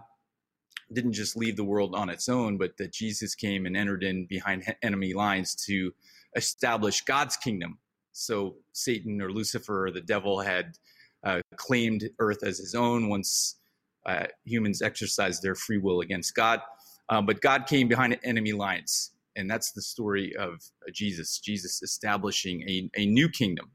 didn't 0.93 1.13
just 1.13 1.35
leave 1.35 1.55
the 1.55 1.63
world 1.63 1.95
on 1.95 2.09
its 2.09 2.29
own, 2.29 2.57
but 2.57 2.77
that 2.77 2.93
Jesus 2.93 3.33
came 3.33 3.65
and 3.65 3.75
entered 3.75 4.03
in 4.03 4.27
behind 4.27 4.63
enemy 4.83 5.13
lines 5.13 5.55
to 5.65 5.91
establish 6.35 7.01
God's 7.01 7.37
kingdom. 7.37 7.79
So 8.15 8.55
Satan 8.71 9.21
or 9.21 9.29
Lucifer 9.29 9.87
or 9.87 9.91
the 9.91 10.01
devil 10.01 10.39
had 10.39 10.77
uh, 11.23 11.41
claimed 11.57 12.09
earth 12.19 12.43
as 12.43 12.59
his 12.59 12.73
own 12.73 13.09
once 13.09 13.57
uh, 14.05 14.27
humans 14.45 14.81
exercised 14.81 15.41
their 15.41 15.55
free 15.55 15.79
will 15.79 15.99
against 15.99 16.33
God. 16.33 16.61
Um, 17.09 17.25
but 17.25 17.41
God 17.41 17.67
came 17.67 17.87
behind 17.87 18.17
enemy 18.23 18.53
lines. 18.53 19.11
And 19.35 19.49
that's 19.49 19.73
the 19.73 19.81
story 19.81 20.33
of 20.37 20.61
Jesus, 20.93 21.39
Jesus 21.39 21.83
establishing 21.83 22.61
a, 22.69 22.89
a 22.95 23.05
new 23.05 23.27
kingdom. 23.27 23.71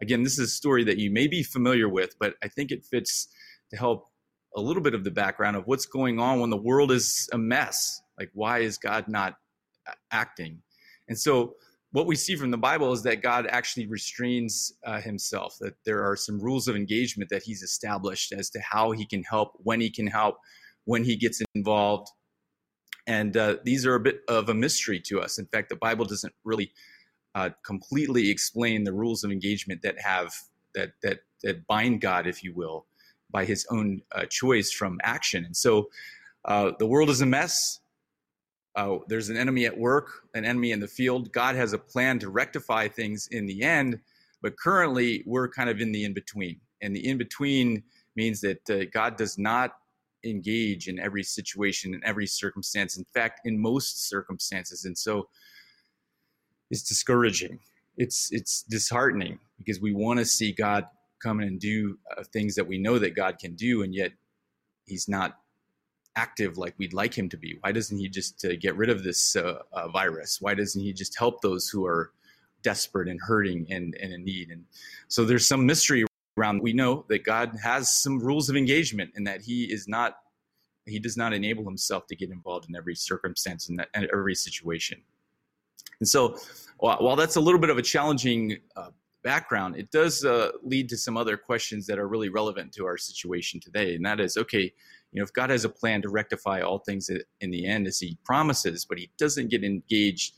Again, 0.00 0.22
this 0.22 0.38
is 0.38 0.48
a 0.48 0.50
story 0.50 0.82
that 0.84 0.96
you 0.96 1.10
may 1.10 1.26
be 1.26 1.42
familiar 1.42 1.88
with, 1.88 2.18
but 2.18 2.36
I 2.42 2.48
think 2.48 2.70
it 2.70 2.86
fits 2.86 3.28
to 3.70 3.76
help 3.76 4.08
a 4.56 4.60
little 4.62 4.82
bit 4.82 4.94
of 4.94 5.04
the 5.04 5.10
background 5.10 5.56
of 5.56 5.66
what's 5.66 5.84
going 5.84 6.18
on 6.18 6.40
when 6.40 6.48
the 6.48 6.56
world 6.56 6.90
is 6.90 7.28
a 7.32 7.38
mess. 7.38 8.00
Like, 8.18 8.30
why 8.32 8.60
is 8.60 8.78
God 8.78 9.08
not 9.08 9.34
acting? 10.10 10.62
And 11.08 11.18
so, 11.18 11.56
what 11.94 12.06
we 12.06 12.16
see 12.16 12.34
from 12.34 12.50
the 12.50 12.58
Bible 12.58 12.92
is 12.92 13.04
that 13.04 13.22
God 13.22 13.46
actually 13.48 13.86
restrains 13.86 14.72
uh, 14.84 15.00
himself, 15.00 15.56
that 15.60 15.74
there 15.86 16.02
are 16.02 16.16
some 16.16 16.40
rules 16.40 16.66
of 16.66 16.74
engagement 16.74 17.30
that 17.30 17.44
he's 17.44 17.62
established 17.62 18.32
as 18.32 18.50
to 18.50 18.60
how 18.60 18.90
he 18.90 19.06
can 19.06 19.22
help, 19.22 19.52
when 19.62 19.80
he 19.80 19.88
can 19.88 20.08
help, 20.08 20.38
when 20.86 21.04
he 21.04 21.14
gets 21.14 21.40
involved. 21.54 22.08
And 23.06 23.36
uh, 23.36 23.58
these 23.62 23.86
are 23.86 23.94
a 23.94 24.00
bit 24.00 24.22
of 24.26 24.48
a 24.48 24.54
mystery 24.54 25.00
to 25.06 25.20
us. 25.20 25.38
In 25.38 25.46
fact, 25.46 25.68
the 25.68 25.76
Bible 25.76 26.04
doesn't 26.04 26.34
really 26.42 26.72
uh, 27.36 27.50
completely 27.64 28.28
explain 28.28 28.82
the 28.82 28.92
rules 28.92 29.22
of 29.22 29.30
engagement 29.30 29.82
that 29.82 30.00
have 30.00 30.32
that 30.74 30.94
that 31.04 31.20
that 31.44 31.64
bind 31.68 32.00
God, 32.00 32.26
if 32.26 32.42
you 32.42 32.52
will 32.52 32.86
by 33.30 33.44
his 33.44 33.66
own 33.70 34.00
uh, 34.12 34.24
choice 34.24 34.72
from 34.72 34.98
action. 35.04 35.44
And 35.44 35.56
so 35.56 35.90
uh, 36.44 36.72
the 36.80 36.86
world 36.86 37.08
is 37.08 37.20
a 37.20 37.26
mess. 37.26 37.78
Uh, 38.76 38.98
there's 39.08 39.28
an 39.28 39.36
enemy 39.36 39.66
at 39.66 39.76
work, 39.76 40.22
an 40.34 40.44
enemy 40.44 40.72
in 40.72 40.80
the 40.80 40.88
field. 40.88 41.32
God 41.32 41.54
has 41.54 41.72
a 41.72 41.78
plan 41.78 42.18
to 42.18 42.28
rectify 42.28 42.88
things 42.88 43.28
in 43.28 43.46
the 43.46 43.62
end, 43.62 44.00
but 44.42 44.58
currently 44.58 45.22
we're 45.26 45.48
kind 45.48 45.70
of 45.70 45.80
in 45.80 45.92
the 45.92 46.04
in 46.04 46.12
between. 46.12 46.60
And 46.82 46.94
the 46.94 47.06
in 47.06 47.16
between 47.16 47.82
means 48.16 48.40
that 48.40 48.68
uh, 48.70 48.84
God 48.92 49.16
does 49.16 49.38
not 49.38 49.72
engage 50.24 50.88
in 50.88 50.98
every 50.98 51.22
situation, 51.22 51.94
in 51.94 52.00
every 52.04 52.26
circumstance. 52.26 52.96
In 52.96 53.04
fact, 53.14 53.40
in 53.44 53.58
most 53.58 54.08
circumstances. 54.08 54.84
And 54.84 54.96
so 54.96 55.28
it's 56.70 56.82
discouraging. 56.82 57.60
It's 57.96 58.30
it's 58.32 58.62
disheartening 58.62 59.38
because 59.58 59.80
we 59.80 59.92
want 59.92 60.18
to 60.18 60.24
see 60.24 60.52
God 60.52 60.86
come 61.22 61.40
and 61.40 61.60
do 61.60 61.96
uh, 62.16 62.24
things 62.32 62.54
that 62.56 62.66
we 62.66 62.78
know 62.78 62.98
that 62.98 63.14
God 63.14 63.38
can 63.38 63.54
do, 63.54 63.82
and 63.82 63.94
yet 63.94 64.10
He's 64.84 65.08
not 65.08 65.38
active 66.16 66.58
like 66.58 66.74
we'd 66.78 66.92
like 66.92 67.16
Him 67.16 67.28
to 67.30 67.36
be. 67.36 67.58
Why 67.60 67.72
doesn't 67.72 67.98
He 67.98 68.08
just 68.08 68.44
uh, 68.44 68.56
get 68.60 68.76
rid 68.76 68.90
of 68.90 69.02
this 69.02 69.36
uh, 69.36 69.62
uh, 69.72 69.88
virus? 69.88 70.40
Why 70.40 70.54
doesn't 70.54 70.80
He 70.80 70.92
just 70.92 71.18
help 71.18 71.40
those 71.40 71.68
who 71.68 71.86
are 71.86 72.12
desperate 72.62 73.08
and 73.08 73.20
hurting 73.20 73.66
and, 73.70 73.94
and 74.00 74.12
in 74.12 74.24
need? 74.24 74.50
And 74.50 74.64
so 75.08 75.24
there's 75.24 75.46
some 75.46 75.66
mystery 75.66 76.04
around. 76.38 76.62
We 76.62 76.72
know 76.72 77.04
that 77.08 77.24
God 77.24 77.56
has 77.62 78.02
some 78.02 78.18
rules 78.18 78.48
of 78.48 78.56
engagement, 78.56 79.12
and 79.14 79.26
that 79.26 79.42
He 79.42 79.64
is 79.64 79.88
not. 79.88 80.18
He 80.86 80.98
does 80.98 81.16
not 81.16 81.32
enable 81.32 81.64
himself 81.64 82.06
to 82.08 82.16
get 82.16 82.28
involved 82.28 82.68
in 82.68 82.76
every 82.76 82.94
circumstance 82.94 83.70
and 83.70 83.86
every 84.12 84.34
situation. 84.34 85.00
And 86.00 86.06
so, 86.06 86.36
while 86.76 87.16
that's 87.16 87.36
a 87.36 87.40
little 87.40 87.60
bit 87.60 87.70
of 87.70 87.78
a 87.78 87.82
challenging 87.82 88.58
uh, 88.76 88.90
background, 89.22 89.76
it 89.76 89.90
does 89.90 90.24
uh, 90.24 90.50
lead 90.62 90.88
to 90.90 90.96
some 90.96 91.16
other 91.16 91.36
questions 91.36 91.86
that 91.86 91.98
are 91.98 92.06
really 92.06 92.28
relevant 92.28 92.72
to 92.74 92.86
our 92.86 92.96
situation 92.96 93.58
today. 93.58 93.94
And 93.94 94.04
that 94.04 94.20
is, 94.20 94.36
okay, 94.36 94.72
you 95.14 95.20
know, 95.20 95.24
if 95.24 95.32
God 95.32 95.50
has 95.50 95.64
a 95.64 95.68
plan 95.68 96.02
to 96.02 96.08
rectify 96.08 96.60
all 96.60 96.78
things 96.80 97.08
in 97.40 97.50
the 97.52 97.66
end, 97.66 97.86
as 97.86 98.00
He 98.00 98.18
promises, 98.24 98.84
but 98.84 98.98
He 98.98 99.10
doesn't 99.16 99.48
get 99.48 99.62
engaged 99.62 100.34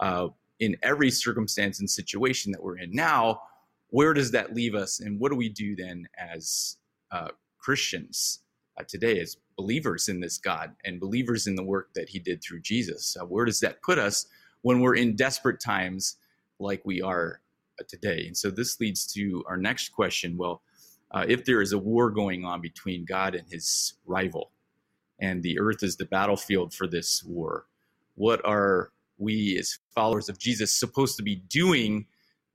uh, 0.00 0.28
in 0.60 0.76
every 0.84 1.10
circumstance 1.10 1.80
and 1.80 1.90
situation 1.90 2.52
that 2.52 2.62
we're 2.62 2.78
in 2.78 2.92
now, 2.92 3.42
where 3.88 4.14
does 4.14 4.30
that 4.30 4.54
leave 4.54 4.76
us, 4.76 5.00
and 5.00 5.18
what 5.18 5.32
do 5.32 5.36
we 5.36 5.48
do 5.48 5.74
then 5.74 6.06
as 6.16 6.76
uh, 7.10 7.28
Christians 7.58 8.38
uh, 8.78 8.84
today 8.86 9.18
as 9.18 9.36
believers 9.56 10.08
in 10.08 10.20
this 10.20 10.38
God 10.38 10.76
and 10.84 11.00
believers 11.00 11.48
in 11.48 11.56
the 11.56 11.64
work 11.64 11.88
that 11.96 12.08
He 12.08 12.20
did 12.20 12.40
through 12.40 12.60
Jesus? 12.60 13.16
Uh, 13.20 13.24
where 13.26 13.44
does 13.44 13.58
that 13.60 13.82
put 13.82 13.98
us 13.98 14.26
when 14.62 14.78
we're 14.78 14.94
in 14.94 15.16
desperate 15.16 15.60
times 15.60 16.18
like 16.60 16.82
we 16.84 17.02
are 17.02 17.40
uh, 17.80 17.84
today? 17.88 18.26
And 18.28 18.36
so 18.36 18.48
this 18.48 18.78
leads 18.78 19.12
to 19.14 19.42
our 19.48 19.56
next 19.56 19.88
question. 19.88 20.36
Well, 20.36 20.62
uh, 21.10 21.24
if 21.28 21.44
there 21.44 21.60
is 21.60 21.72
a 21.72 21.78
war 21.78 22.10
going 22.10 22.44
on 22.44 22.60
between 22.60 23.04
God 23.04 23.34
and 23.34 23.48
His 23.50 23.94
rival, 24.06 24.50
and 25.20 25.42
the 25.42 25.58
earth 25.58 25.82
is 25.82 25.96
the 25.96 26.04
battlefield 26.04 26.72
for 26.72 26.86
this 26.86 27.22
war, 27.24 27.66
what 28.14 28.44
are 28.44 28.92
we 29.18 29.58
as 29.58 29.78
followers 29.94 30.28
of 30.28 30.38
Jesus 30.38 30.72
supposed 30.72 31.16
to 31.16 31.22
be 31.22 31.36
doing 31.36 32.06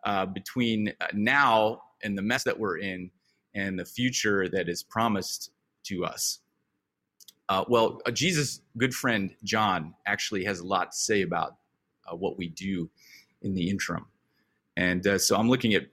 uh, 0.06 0.26
between 0.26 0.94
uh, 1.02 1.08
now 1.14 1.82
and 2.04 2.18
the 2.18 2.22
mess 2.22 2.44
that 2.44 2.60
we're 2.60 2.78
in 2.78 3.12
and 3.54 3.80
the 3.80 3.86
future 3.86 4.50
that 4.50 4.68
is 4.68 4.84
promised 4.84 5.52
to 5.84 6.06
us? 6.06 6.40
Uh, 7.48 7.64
well, 7.68 8.02
uh, 8.06 8.12
Jesus' 8.12 8.62
good 8.78 8.94
friend 8.94 9.36
John 9.44 9.94
actually 10.08 10.44
has 10.46 10.60
a 10.60 10.66
lot 10.66 10.92
to 10.92 10.98
say 10.98 11.22
about 11.22 11.58
uh, 12.12 12.16
what 12.16 12.38
we 12.38 12.48
do 12.48 12.90
in 13.42 13.54
the 13.54 13.70
interim. 13.70 14.08
And 14.78 15.06
uh, 15.06 15.18
so 15.20 15.38
I'm 15.38 15.50
looking 15.50 15.74
at 15.76 15.84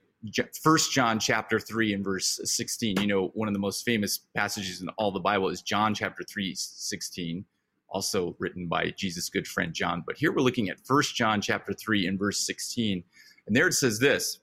First 0.61 0.91
John 0.91 1.19
chapter 1.19 1.59
3 1.59 1.93
and 1.93 2.03
verse 2.03 2.39
16. 2.43 3.01
You 3.01 3.07
know, 3.07 3.31
one 3.33 3.47
of 3.47 3.53
the 3.53 3.59
most 3.59 3.83
famous 3.83 4.19
passages 4.35 4.81
in 4.81 4.89
all 4.97 5.11
the 5.11 5.19
Bible 5.19 5.49
is 5.49 5.61
John 5.61 5.93
chapter 5.93 6.23
3, 6.23 6.53
16 6.55 7.45
also 7.93 8.35
written 8.39 8.67
by 8.67 8.89
Jesus' 8.97 9.29
good 9.29 9.47
friend 9.47 9.73
John. 9.73 10.03
But 10.05 10.17
here 10.17 10.33
we're 10.33 10.41
looking 10.41 10.69
at 10.69 10.85
First 10.85 11.15
John 11.15 11.39
chapter 11.39 11.73
3 11.73 12.07
and 12.07 12.19
verse 12.19 12.45
16. 12.45 13.03
And 13.47 13.55
there 13.55 13.67
it 13.67 13.73
says 13.73 13.99
this 13.99 14.39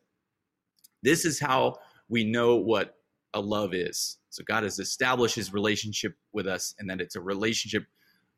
This 1.03 1.25
is 1.25 1.41
how 1.41 1.77
we 2.09 2.25
know 2.25 2.57
what 2.57 2.97
a 3.35 3.41
love 3.41 3.75
is. 3.75 4.19
So 4.31 4.45
God 4.45 4.63
has 4.63 4.79
established 4.79 5.35
his 5.35 5.53
relationship 5.53 6.15
with 6.33 6.47
us, 6.47 6.75
and 6.79 6.89
that 6.89 7.01
it's 7.01 7.17
a 7.17 7.21
relationship 7.21 7.85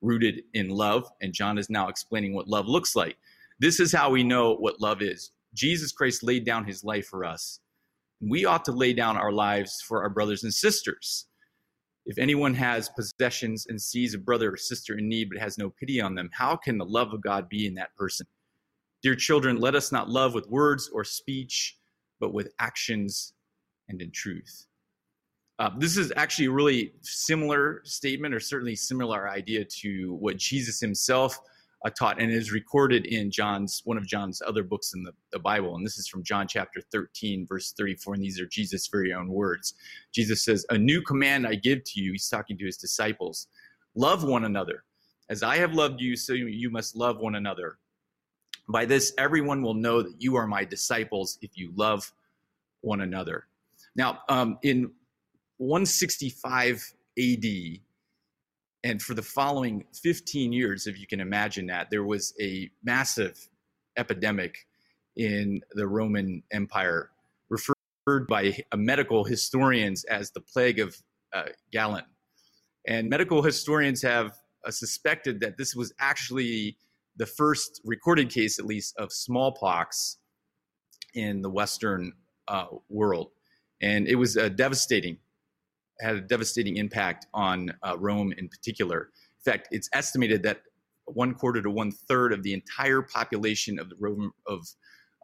rooted 0.01 0.43
in 0.55 0.71
love. 0.71 1.09
And 1.21 1.33
John 1.33 1.59
is 1.59 1.71
now 1.71 1.89
explaining 1.89 2.35
what 2.35 2.49
love 2.49 2.67
looks 2.67 2.97
like. 2.97 3.17
This 3.61 3.79
is 3.79 3.93
how 3.93 4.11
we 4.11 4.25
know 4.25 4.55
what 4.57 4.81
love 4.81 5.03
is. 5.03 5.31
Jesus 5.55 5.93
Christ 5.93 6.23
laid 6.23 6.45
down 6.45 6.65
his 6.65 6.85
life 6.85 7.07
for 7.07 7.25
us. 7.25 7.61
We 8.21 8.45
ought 8.45 8.65
to 8.67 8.73
lay 8.73 8.93
down 8.93 9.17
our 9.17 9.33
lives 9.33 9.83
for 9.87 10.03
our 10.03 10.11
brothers 10.11 10.45
and 10.45 10.53
sisters. 10.55 11.27
If 12.07 12.19
anyone 12.19 12.55
has 12.55 12.89
possessions 12.91 13.67
and 13.69 13.81
sees 13.81 14.15
a 14.15 14.19
brother 14.19 14.53
or 14.53 14.57
sister 14.57 14.99
in 14.99 15.09
need 15.09 15.29
but 15.31 15.41
has 15.41 15.59
no 15.59 15.71
pity 15.71 16.01
on 16.01 16.15
them, 16.15 16.31
how 16.33 16.57
can 16.57 16.79
the 16.79 16.85
love 16.85 17.13
of 17.13 17.23
God 17.23 17.49
be 17.49 17.67
in 17.67 17.75
that 17.75 17.95
person? 17.97 18.27
Dear 19.03 19.15
children, 19.15 19.59
let 19.59 19.75
us 19.75 19.93
not 19.93 20.09
love 20.09 20.35
with 20.35 20.49
words 20.49 20.91
or 20.93 21.05
speech, 21.05 21.77
but 22.21 22.33
with 22.33 22.53
actions 22.59 23.35
and 23.89 24.01
in 24.01 24.11
truth. 24.13 24.67
Uh, 25.59 25.71
this 25.79 25.97
is 25.97 26.13
actually 26.17 26.47
a 26.47 26.53
really 26.53 26.93
similar 27.03 27.83
statement, 27.85 28.35
or 28.35 28.41
certainly 28.41 28.75
similar 28.75 29.29
idea 29.29 29.65
to 29.65 30.15
what 30.15 30.37
Jesus 30.37 30.81
himself 30.81 31.39
uh, 31.85 31.91
taught 31.91 32.21
and 32.21 32.31
is 32.31 32.53
recorded 32.53 33.07
in 33.07 33.31
John's 33.31 33.83
one 33.85 33.97
of 33.97 34.07
John's 34.07 34.41
other 34.47 34.63
books 34.63 34.95
in 34.95 35.03
the, 35.03 35.13
the 35.33 35.39
Bible. 35.39 35.75
And 35.77 35.85
this 35.85 35.99
is 35.99 36.09
from 36.09 36.23
John 36.23 36.47
chapter 36.47 36.81
13, 36.93 37.47
verse 37.47 37.73
34. 37.73 38.15
And 38.15 38.23
these 38.23 38.41
are 38.41 38.47
Jesus' 38.47 38.87
very 38.87 39.13
own 39.13 39.29
words. 39.29 39.75
Jesus 40.13 40.45
says, 40.45 40.65
A 40.71 40.79
new 40.79 41.03
command 41.03 41.47
I 41.47 41.57
give 41.57 41.83
to 41.85 42.01
you. 42.01 42.13
He's 42.13 42.29
talking 42.29 42.57
to 42.59 42.65
his 42.65 42.77
disciples. 42.77 43.49
Love 43.95 44.25
one 44.25 44.45
another. 44.45 44.85
As 45.29 45.43
I 45.43 45.57
have 45.57 45.75
loved 45.75 46.01
you, 46.01 46.17
so 46.17 46.33
you 46.35 46.71
must 46.71 46.97
love 46.97 47.19
one 47.19 47.37
another. 47.37 47.79
By 48.69 48.85
this, 48.85 49.13
everyone 49.19 49.63
will 49.63 49.75
know 49.75 50.03
that 50.03 50.15
you 50.19 50.37
are 50.37 50.47
my 50.47 50.65
disciples 50.65 51.39
if 51.43 51.51
you 51.55 51.73
love 51.75 52.13
one 52.81 53.01
another. 53.01 53.47
Now, 53.97 54.21
um, 54.29 54.59
in 54.63 54.91
165 55.59 56.95
AD, 57.19 57.45
and 58.85 59.01
for 59.01 59.15
the 59.15 59.23
following 59.23 59.85
15 59.95 60.53
years, 60.53 60.87
if 60.87 60.99
you 60.99 61.07
can 61.07 61.21
imagine 61.21 61.67
that, 61.67 61.89
there 61.91 62.05
was 62.05 62.35
a 62.41 62.71
massive 62.83 63.49
epidemic 63.97 64.57
in 65.17 65.61
the 65.73 65.87
Roman 65.87 66.43
Empire, 66.51 67.11
referred 67.49 68.27
by 68.27 68.59
medical 68.75 69.25
historians 69.25 70.05
as 70.05 70.31
the 70.33 70.41
plague 70.41 70.81
of 70.81 70.97
uh, 71.33 71.45
Galen. 71.71 72.05
And 72.87 73.09
medical 73.09 73.43
historians 73.43 74.03
have 74.03 74.33
uh, 74.67 74.71
suspected 74.71 75.41
that 75.41 75.57
this 75.57 75.77
was 75.77 75.93
actually 76.01 76.77
the 77.17 77.27
first 77.27 77.81
recorded 77.85 78.31
case, 78.31 78.59
at 78.59 78.65
least, 78.65 78.97
of 78.99 79.13
smallpox 79.13 80.19
in 81.15 81.43
the 81.43 81.51
Western 81.51 82.13
uh, 82.49 82.67
world. 82.89 83.31
And 83.81 84.09
it 84.09 84.17
was 84.17 84.37
uh, 84.37 84.49
devastating 84.49 85.19
had 86.03 86.17
a 86.17 86.21
devastating 86.21 86.77
impact 86.77 87.27
on 87.33 87.73
uh, 87.83 87.97
Rome 87.99 88.33
in 88.37 88.49
particular. 88.49 89.11
In 89.45 89.53
fact, 89.53 89.69
it's 89.71 89.89
estimated 89.93 90.43
that 90.43 90.63
one 91.07 91.35
quarter 91.35 91.63
to 91.63 91.71
one 91.71 91.93
third 91.93 92.33
of 92.33 92.43
the 92.43 92.53
entire 92.53 93.03
population 93.03 93.79
of 93.79 93.89
the 93.89 93.97
Roman 93.99 94.31
of 94.47 94.67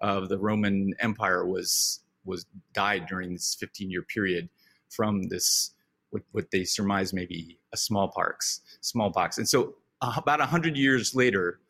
of 0.01 0.29
the 0.29 0.39
Roman 0.39 0.95
Empire 1.01 1.47
was 1.47 2.01
was 2.25 2.47
died 2.73 3.07
during 3.07 3.33
this 3.33 3.57
15 3.59 3.91
year 3.91 4.03
period 4.03 4.49
from 4.91 5.25
this 5.25 5.75
what, 6.11 6.23
what 6.33 6.51
they 6.51 6.65
surmise 6.65 7.13
may 7.13 7.27
be 7.27 7.59
a 7.73 7.77
smallpox 7.77 8.61
smallpox. 8.81 9.39
And 9.39 9.49
so 9.49 9.75
uh, 10.01 10.15
about 10.17 10.39
100 10.39 10.77
years 10.77 11.15
later, 11.15 11.61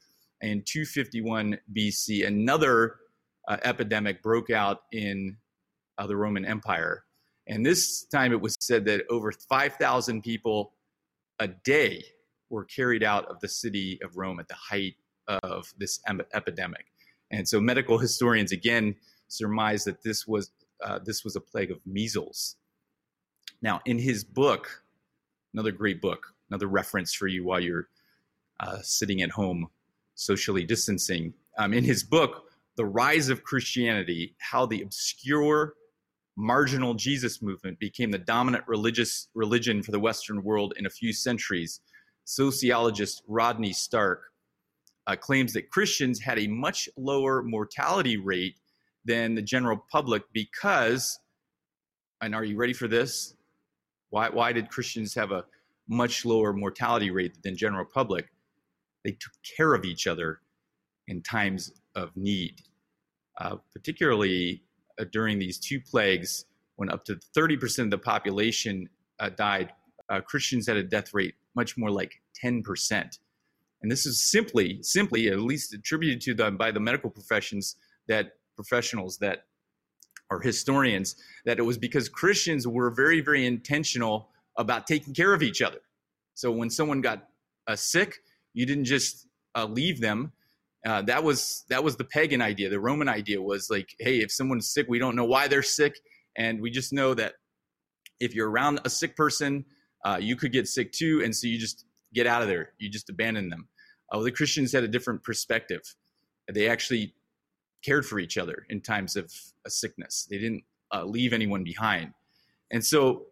in 0.40 0.62
251 0.62 1.58
BC, 1.74 2.26
another 2.26 2.96
uh, 3.48 3.56
epidemic 3.64 4.22
broke 4.22 4.50
out 4.50 4.82
in 4.92 5.36
uh, 5.96 6.06
the 6.06 6.16
Roman 6.16 6.44
Empire 6.44 7.04
and 7.48 7.64
this 7.64 8.04
time 8.04 8.32
it 8.32 8.40
was 8.40 8.56
said 8.60 8.84
that 8.84 9.04
over 9.10 9.32
5,000 9.32 10.22
people 10.22 10.74
a 11.38 11.48
day 11.48 12.04
were 12.50 12.64
carried 12.64 13.02
out 13.02 13.24
of 13.26 13.40
the 13.40 13.48
city 13.48 13.98
of 14.02 14.16
Rome 14.16 14.38
at 14.38 14.48
the 14.48 14.54
height 14.54 14.94
of 15.26 15.72
this 15.78 16.00
em- 16.06 16.22
epidemic. 16.34 16.86
And 17.30 17.48
so 17.48 17.60
medical 17.60 17.98
historians 18.06 18.52
again 18.52 18.94
surmise 19.28 19.84
that 19.84 20.02
this 20.02 20.26
was 20.26 20.50
uh, 20.84 21.00
this 21.04 21.24
was 21.24 21.34
a 21.34 21.40
plague 21.40 21.72
of 21.72 21.80
measles. 21.84 22.54
Now, 23.60 23.80
in 23.84 23.98
his 23.98 24.22
book, 24.22 24.84
another 25.52 25.72
great 25.72 26.00
book, 26.00 26.34
another 26.50 26.68
reference 26.68 27.12
for 27.12 27.26
you 27.26 27.44
while 27.44 27.58
you're 27.58 27.88
uh, 28.60 28.78
sitting 28.82 29.20
at 29.22 29.30
home 29.30 29.68
socially 30.14 30.64
distancing. 30.64 31.34
Um, 31.58 31.72
in 31.72 31.82
his 31.82 32.04
book, 32.04 32.44
The 32.76 32.84
Rise 32.84 33.28
of 33.28 33.42
Christianity 33.42 34.36
How 34.38 34.66
the 34.66 34.82
Obscure 34.82 35.74
marginal 36.38 36.94
Jesus 36.94 37.42
movement 37.42 37.80
became 37.80 38.12
the 38.12 38.18
dominant 38.18 38.62
religious 38.68 39.28
religion 39.34 39.82
for 39.82 39.90
the 39.90 39.98
Western 39.98 40.44
world 40.44 40.72
in 40.78 40.86
a 40.86 40.90
few 40.90 41.12
centuries, 41.12 41.80
sociologist 42.24 43.22
Rodney 43.26 43.72
Stark 43.72 44.22
uh, 45.08 45.16
claims 45.16 45.52
that 45.54 45.68
Christians 45.68 46.20
had 46.20 46.38
a 46.38 46.46
much 46.46 46.88
lower 46.96 47.42
mortality 47.42 48.16
rate 48.16 48.54
than 49.04 49.34
the 49.34 49.42
general 49.42 49.84
public 49.90 50.22
because, 50.32 51.18
and 52.20 52.36
are 52.36 52.44
you 52.44 52.56
ready 52.56 52.72
for 52.72 52.86
this? 52.86 53.34
Why, 54.10 54.28
why 54.28 54.52
did 54.52 54.70
Christians 54.70 55.14
have 55.16 55.32
a 55.32 55.44
much 55.88 56.24
lower 56.24 56.52
mortality 56.52 57.10
rate 57.10 57.42
than 57.42 57.56
general 57.56 57.84
public? 57.84 58.28
They 59.04 59.10
took 59.10 59.32
care 59.56 59.74
of 59.74 59.84
each 59.84 60.06
other 60.06 60.38
in 61.08 61.22
times 61.22 61.72
of 61.96 62.16
need, 62.16 62.60
uh, 63.40 63.56
particularly 63.72 64.62
during 65.04 65.38
these 65.38 65.58
two 65.58 65.80
plagues, 65.80 66.44
when 66.76 66.90
up 66.90 67.04
to 67.04 67.18
30% 67.36 67.84
of 67.84 67.90
the 67.90 67.98
population 67.98 68.88
uh, 69.18 69.30
died, 69.30 69.72
uh, 70.08 70.20
Christians 70.20 70.66
had 70.66 70.76
a 70.76 70.82
death 70.82 71.12
rate 71.12 71.34
much 71.54 71.76
more 71.76 71.90
like 71.90 72.20
10%. 72.42 73.18
And 73.82 73.90
this 73.90 74.06
is 74.06 74.20
simply, 74.20 74.80
simply, 74.82 75.28
at 75.28 75.40
least 75.40 75.74
attributed 75.74 76.20
to 76.22 76.34
them 76.34 76.56
by 76.56 76.70
the 76.70 76.80
medical 76.80 77.10
professions 77.10 77.76
that 78.08 78.34
professionals 78.56 79.18
that 79.18 79.44
are 80.30 80.40
historians, 80.40 81.16
that 81.44 81.58
it 81.58 81.62
was 81.62 81.78
because 81.78 82.08
Christians 82.08 82.66
were 82.66 82.90
very, 82.90 83.20
very 83.20 83.46
intentional 83.46 84.30
about 84.56 84.86
taking 84.86 85.14
care 85.14 85.32
of 85.32 85.42
each 85.42 85.62
other. 85.62 85.78
So 86.34 86.50
when 86.50 86.70
someone 86.70 87.00
got 87.00 87.28
uh, 87.66 87.76
sick, 87.76 88.18
you 88.52 88.66
didn't 88.66 88.84
just 88.84 89.26
uh, 89.54 89.66
leave 89.66 90.00
them 90.00 90.32
uh, 90.86 91.02
that 91.02 91.22
was 91.24 91.64
that 91.68 91.82
was 91.82 91.96
the 91.96 92.04
pagan 92.04 92.40
idea. 92.40 92.68
The 92.68 92.80
Roman 92.80 93.08
idea 93.08 93.42
was 93.42 93.68
like, 93.70 93.88
hey, 93.98 94.20
if 94.20 94.30
someone's 94.30 94.72
sick, 94.72 94.86
we 94.88 94.98
don't 94.98 95.16
know 95.16 95.24
why 95.24 95.48
they're 95.48 95.62
sick, 95.62 95.98
and 96.36 96.60
we 96.60 96.70
just 96.70 96.92
know 96.92 97.14
that 97.14 97.34
if 98.20 98.34
you're 98.34 98.50
around 98.50 98.80
a 98.84 98.90
sick 98.90 99.16
person, 99.16 99.64
uh, 100.04 100.18
you 100.20 100.36
could 100.36 100.52
get 100.52 100.68
sick 100.68 100.92
too, 100.92 101.22
and 101.24 101.34
so 101.34 101.46
you 101.46 101.58
just 101.58 101.84
get 102.14 102.26
out 102.26 102.42
of 102.42 102.48
there. 102.48 102.72
You 102.78 102.88
just 102.88 103.10
abandon 103.10 103.48
them. 103.48 103.68
Uh, 104.12 104.20
the 104.20 104.32
Christians 104.32 104.72
had 104.72 104.84
a 104.84 104.88
different 104.88 105.22
perspective. 105.24 105.82
They 106.52 106.68
actually 106.68 107.14
cared 107.84 108.06
for 108.06 108.18
each 108.18 108.38
other 108.38 108.64
in 108.70 108.80
times 108.80 109.16
of 109.16 109.32
a 109.66 109.70
sickness. 109.70 110.26
They 110.30 110.38
didn't 110.38 110.62
uh, 110.94 111.04
leave 111.04 111.32
anyone 111.32 111.64
behind, 111.64 112.12
and 112.70 112.84
so 112.84 113.26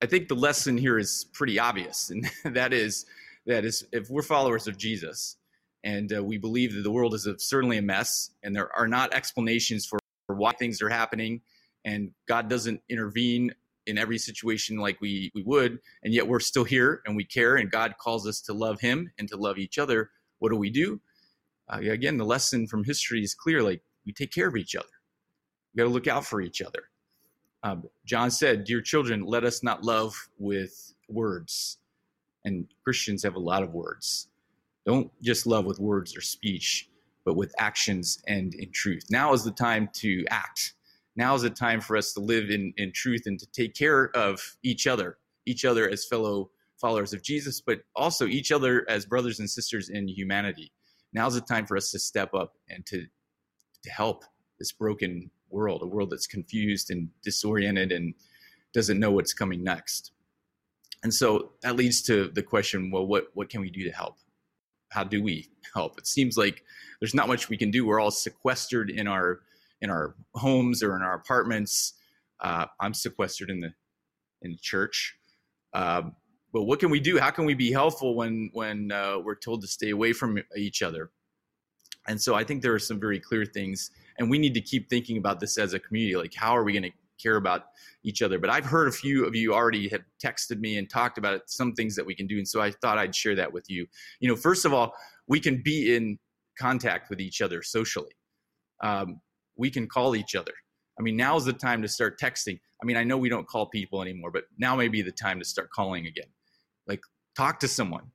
I 0.00 0.06
think 0.06 0.28
the 0.28 0.36
lesson 0.36 0.78
here 0.78 0.98
is 0.98 1.26
pretty 1.32 1.58
obvious, 1.58 2.10
and 2.10 2.30
that 2.44 2.72
is 2.72 3.04
that 3.46 3.64
is 3.64 3.84
if 3.90 4.08
we're 4.10 4.22
followers 4.22 4.68
of 4.68 4.78
Jesus 4.78 5.38
and 5.84 6.12
uh, 6.16 6.24
we 6.24 6.38
believe 6.38 6.74
that 6.74 6.82
the 6.82 6.90
world 6.90 7.14
is 7.14 7.26
a, 7.26 7.38
certainly 7.38 7.76
a 7.76 7.82
mess, 7.82 8.30
and 8.42 8.56
there 8.56 8.74
are 8.76 8.88
not 8.88 9.14
explanations 9.14 9.86
for, 9.86 9.98
why 10.26 10.50
things 10.52 10.80
are 10.80 10.88
happening, 10.88 11.42
and 11.84 12.10
God 12.26 12.48
doesn't 12.48 12.80
intervene 12.88 13.54
in 13.86 13.98
every 13.98 14.16
situation 14.16 14.78
like 14.78 14.98
we 15.02 15.30
we 15.34 15.42
would, 15.42 15.78
and 16.02 16.14
yet 16.14 16.26
we're 16.26 16.40
still 16.40 16.64
here 16.64 17.02
and 17.04 17.14
we 17.14 17.24
care, 17.24 17.56
and 17.56 17.70
God 17.70 17.94
calls 18.00 18.26
us 18.26 18.40
to 18.40 18.54
love 18.54 18.80
Him 18.80 19.12
and 19.18 19.28
to 19.28 19.36
love 19.36 19.58
each 19.58 19.78
other. 19.78 20.10
What 20.38 20.50
do 20.50 20.56
we 20.56 20.70
do? 20.70 21.00
Uh, 21.68 21.80
again, 21.80 22.16
the 22.16 22.24
lesson 22.24 22.66
from 22.66 22.84
history 22.84 23.22
is 23.22 23.34
clear. 23.34 23.62
Like 23.62 23.82
we 24.06 24.12
take 24.12 24.32
care 24.32 24.48
of 24.48 24.56
each 24.56 24.74
other. 24.74 24.88
We 25.74 25.78
got 25.78 25.84
to 25.84 25.90
look 25.90 26.08
out 26.08 26.24
for 26.24 26.40
each 26.40 26.62
other. 26.62 26.84
Um, 27.62 27.84
John 28.06 28.30
said, 28.30 28.64
"Dear 28.64 28.80
children, 28.80 29.22
let 29.22 29.44
us 29.44 29.62
not 29.62 29.84
love 29.84 30.30
with 30.38 30.94
words." 31.08 31.78
And 32.46 32.66
Christians 32.82 33.22
have 33.24 33.36
a 33.36 33.40
lot 33.40 33.62
of 33.62 33.74
words. 33.74 34.28
Don't 34.86 35.10
just 35.22 35.46
love 35.46 35.64
with 35.64 35.78
words 35.78 36.16
or 36.16 36.20
speech, 36.20 36.88
but 37.24 37.36
with 37.36 37.54
actions 37.58 38.22
and 38.26 38.54
in 38.54 38.70
truth. 38.72 39.04
Now 39.10 39.32
is 39.32 39.44
the 39.44 39.50
time 39.50 39.88
to 39.94 40.24
act 40.30 40.74
now 41.16 41.34
is 41.34 41.42
the 41.42 41.50
time 41.50 41.80
for 41.80 41.96
us 41.96 42.12
to 42.14 42.20
live 42.20 42.50
in, 42.50 42.72
in 42.76 42.92
truth 42.92 43.22
and 43.26 43.38
to 43.38 43.46
take 43.46 43.74
care 43.74 44.10
of 44.16 44.56
each 44.62 44.86
other, 44.86 45.18
each 45.46 45.64
other 45.64 45.88
as 45.88 46.04
fellow 46.04 46.50
followers 46.80 47.12
of 47.12 47.22
Jesus, 47.22 47.60
but 47.60 47.80
also 47.94 48.26
each 48.26 48.50
other 48.50 48.84
as 48.88 49.06
brothers 49.06 49.38
and 49.38 49.48
sisters 49.48 49.88
in 49.88 50.08
humanity. 50.08 50.72
Now 51.12 51.26
is 51.28 51.34
the 51.34 51.40
time 51.40 51.66
for 51.66 51.76
us 51.76 51.90
to 51.92 51.98
step 51.98 52.34
up 52.34 52.54
and 52.68 52.84
to, 52.86 53.06
to 53.84 53.90
help 53.90 54.24
this 54.58 54.72
broken 54.72 55.30
world, 55.50 55.82
a 55.82 55.86
world 55.86 56.10
that's 56.10 56.26
confused 56.26 56.90
and 56.90 57.08
disoriented 57.22 57.92
and 57.92 58.14
doesn't 58.72 58.98
know 58.98 59.12
what's 59.12 59.32
coming 59.32 59.62
next. 59.62 60.10
And 61.04 61.14
so 61.14 61.52
that 61.62 61.76
leads 61.76 62.02
to 62.02 62.28
the 62.28 62.42
question 62.42 62.90
well, 62.90 63.06
what, 63.06 63.28
what 63.34 63.48
can 63.48 63.60
we 63.60 63.70
do 63.70 63.84
to 63.84 63.92
help? 63.92 64.16
How 64.94 65.04
do 65.04 65.22
we 65.22 65.50
help? 65.74 65.98
It 65.98 66.06
seems 66.06 66.36
like 66.36 66.62
there's 67.00 67.14
not 67.14 67.26
much 67.26 67.48
we 67.48 67.56
can 67.56 67.70
do. 67.70 67.84
We're 67.84 68.00
all 68.00 68.12
sequestered 68.12 68.90
in 68.90 69.08
our 69.08 69.40
in 69.80 69.90
our 69.90 70.14
homes 70.34 70.82
or 70.82 70.94
in 70.96 71.02
our 71.02 71.14
apartments. 71.14 71.94
Uh, 72.40 72.66
I'm 72.80 72.94
sequestered 72.94 73.50
in 73.50 73.60
the 73.60 73.72
in 74.42 74.52
the 74.52 74.58
church. 74.58 75.16
Uh, 75.72 76.02
but 76.52 76.62
what 76.62 76.78
can 76.78 76.90
we 76.90 77.00
do? 77.00 77.18
How 77.18 77.30
can 77.30 77.44
we 77.44 77.54
be 77.54 77.72
helpful 77.72 78.14
when 78.14 78.50
when 78.52 78.92
uh, 78.92 79.18
we're 79.18 79.34
told 79.34 79.62
to 79.62 79.66
stay 79.66 79.90
away 79.90 80.12
from 80.12 80.38
each 80.56 80.82
other? 80.82 81.10
And 82.06 82.20
so 82.20 82.34
I 82.34 82.44
think 82.44 82.62
there 82.62 82.74
are 82.74 82.78
some 82.78 83.00
very 83.00 83.18
clear 83.18 83.44
things, 83.44 83.90
and 84.18 84.30
we 84.30 84.38
need 84.38 84.54
to 84.54 84.60
keep 84.60 84.88
thinking 84.88 85.16
about 85.16 85.40
this 85.40 85.58
as 85.58 85.72
a 85.72 85.80
community. 85.80 86.16
Like, 86.16 86.34
how 86.34 86.56
are 86.56 86.62
we 86.62 86.72
going 86.72 86.84
to 86.84 86.92
care 87.22 87.36
about 87.36 87.62
each 88.02 88.22
other? 88.22 88.38
But 88.38 88.50
I've 88.50 88.64
heard 88.64 88.88
a 88.88 88.92
few 88.92 89.24
of 89.24 89.34
you 89.34 89.54
already 89.54 89.88
have 89.88 90.02
texted 90.22 90.60
me 90.60 90.78
and 90.78 90.88
talked 90.88 91.18
about 91.18 91.34
it, 91.34 91.42
some 91.46 91.72
things 91.72 91.96
that 91.96 92.06
we 92.06 92.14
can 92.14 92.26
do, 92.26 92.38
and 92.38 92.48
so 92.48 92.60
I 92.60 92.70
thought 92.70 92.98
I'd 92.98 93.14
share 93.14 93.34
that 93.36 93.52
with 93.52 93.68
you. 93.68 93.86
You 94.20 94.28
know, 94.28 94.36
first 94.36 94.64
of 94.64 94.72
all, 94.72 94.94
we 95.26 95.40
can 95.40 95.62
be 95.62 95.94
in 95.94 96.18
contact 96.58 97.10
with 97.10 97.20
each 97.20 97.40
other 97.40 97.62
socially. 97.62 98.12
Um, 98.82 99.20
we 99.56 99.70
can 99.70 99.86
call 99.86 100.16
each 100.16 100.34
other. 100.34 100.52
I 100.98 101.02
mean, 101.02 101.16
now's 101.16 101.44
the 101.44 101.52
time 101.52 101.82
to 101.82 101.88
start 101.88 102.20
texting. 102.20 102.60
I 102.82 102.86
mean, 102.86 102.96
I 102.96 103.04
know 103.04 103.16
we 103.16 103.28
don't 103.28 103.46
call 103.46 103.66
people 103.66 104.02
anymore, 104.02 104.30
but 104.30 104.44
now 104.58 104.76
may 104.76 104.88
be 104.88 105.02
the 105.02 105.12
time 105.12 105.38
to 105.38 105.44
start 105.44 105.70
calling 105.70 106.06
again. 106.06 106.28
Like, 106.86 107.00
talk 107.36 107.60
to 107.60 107.68
someone, 107.68 108.10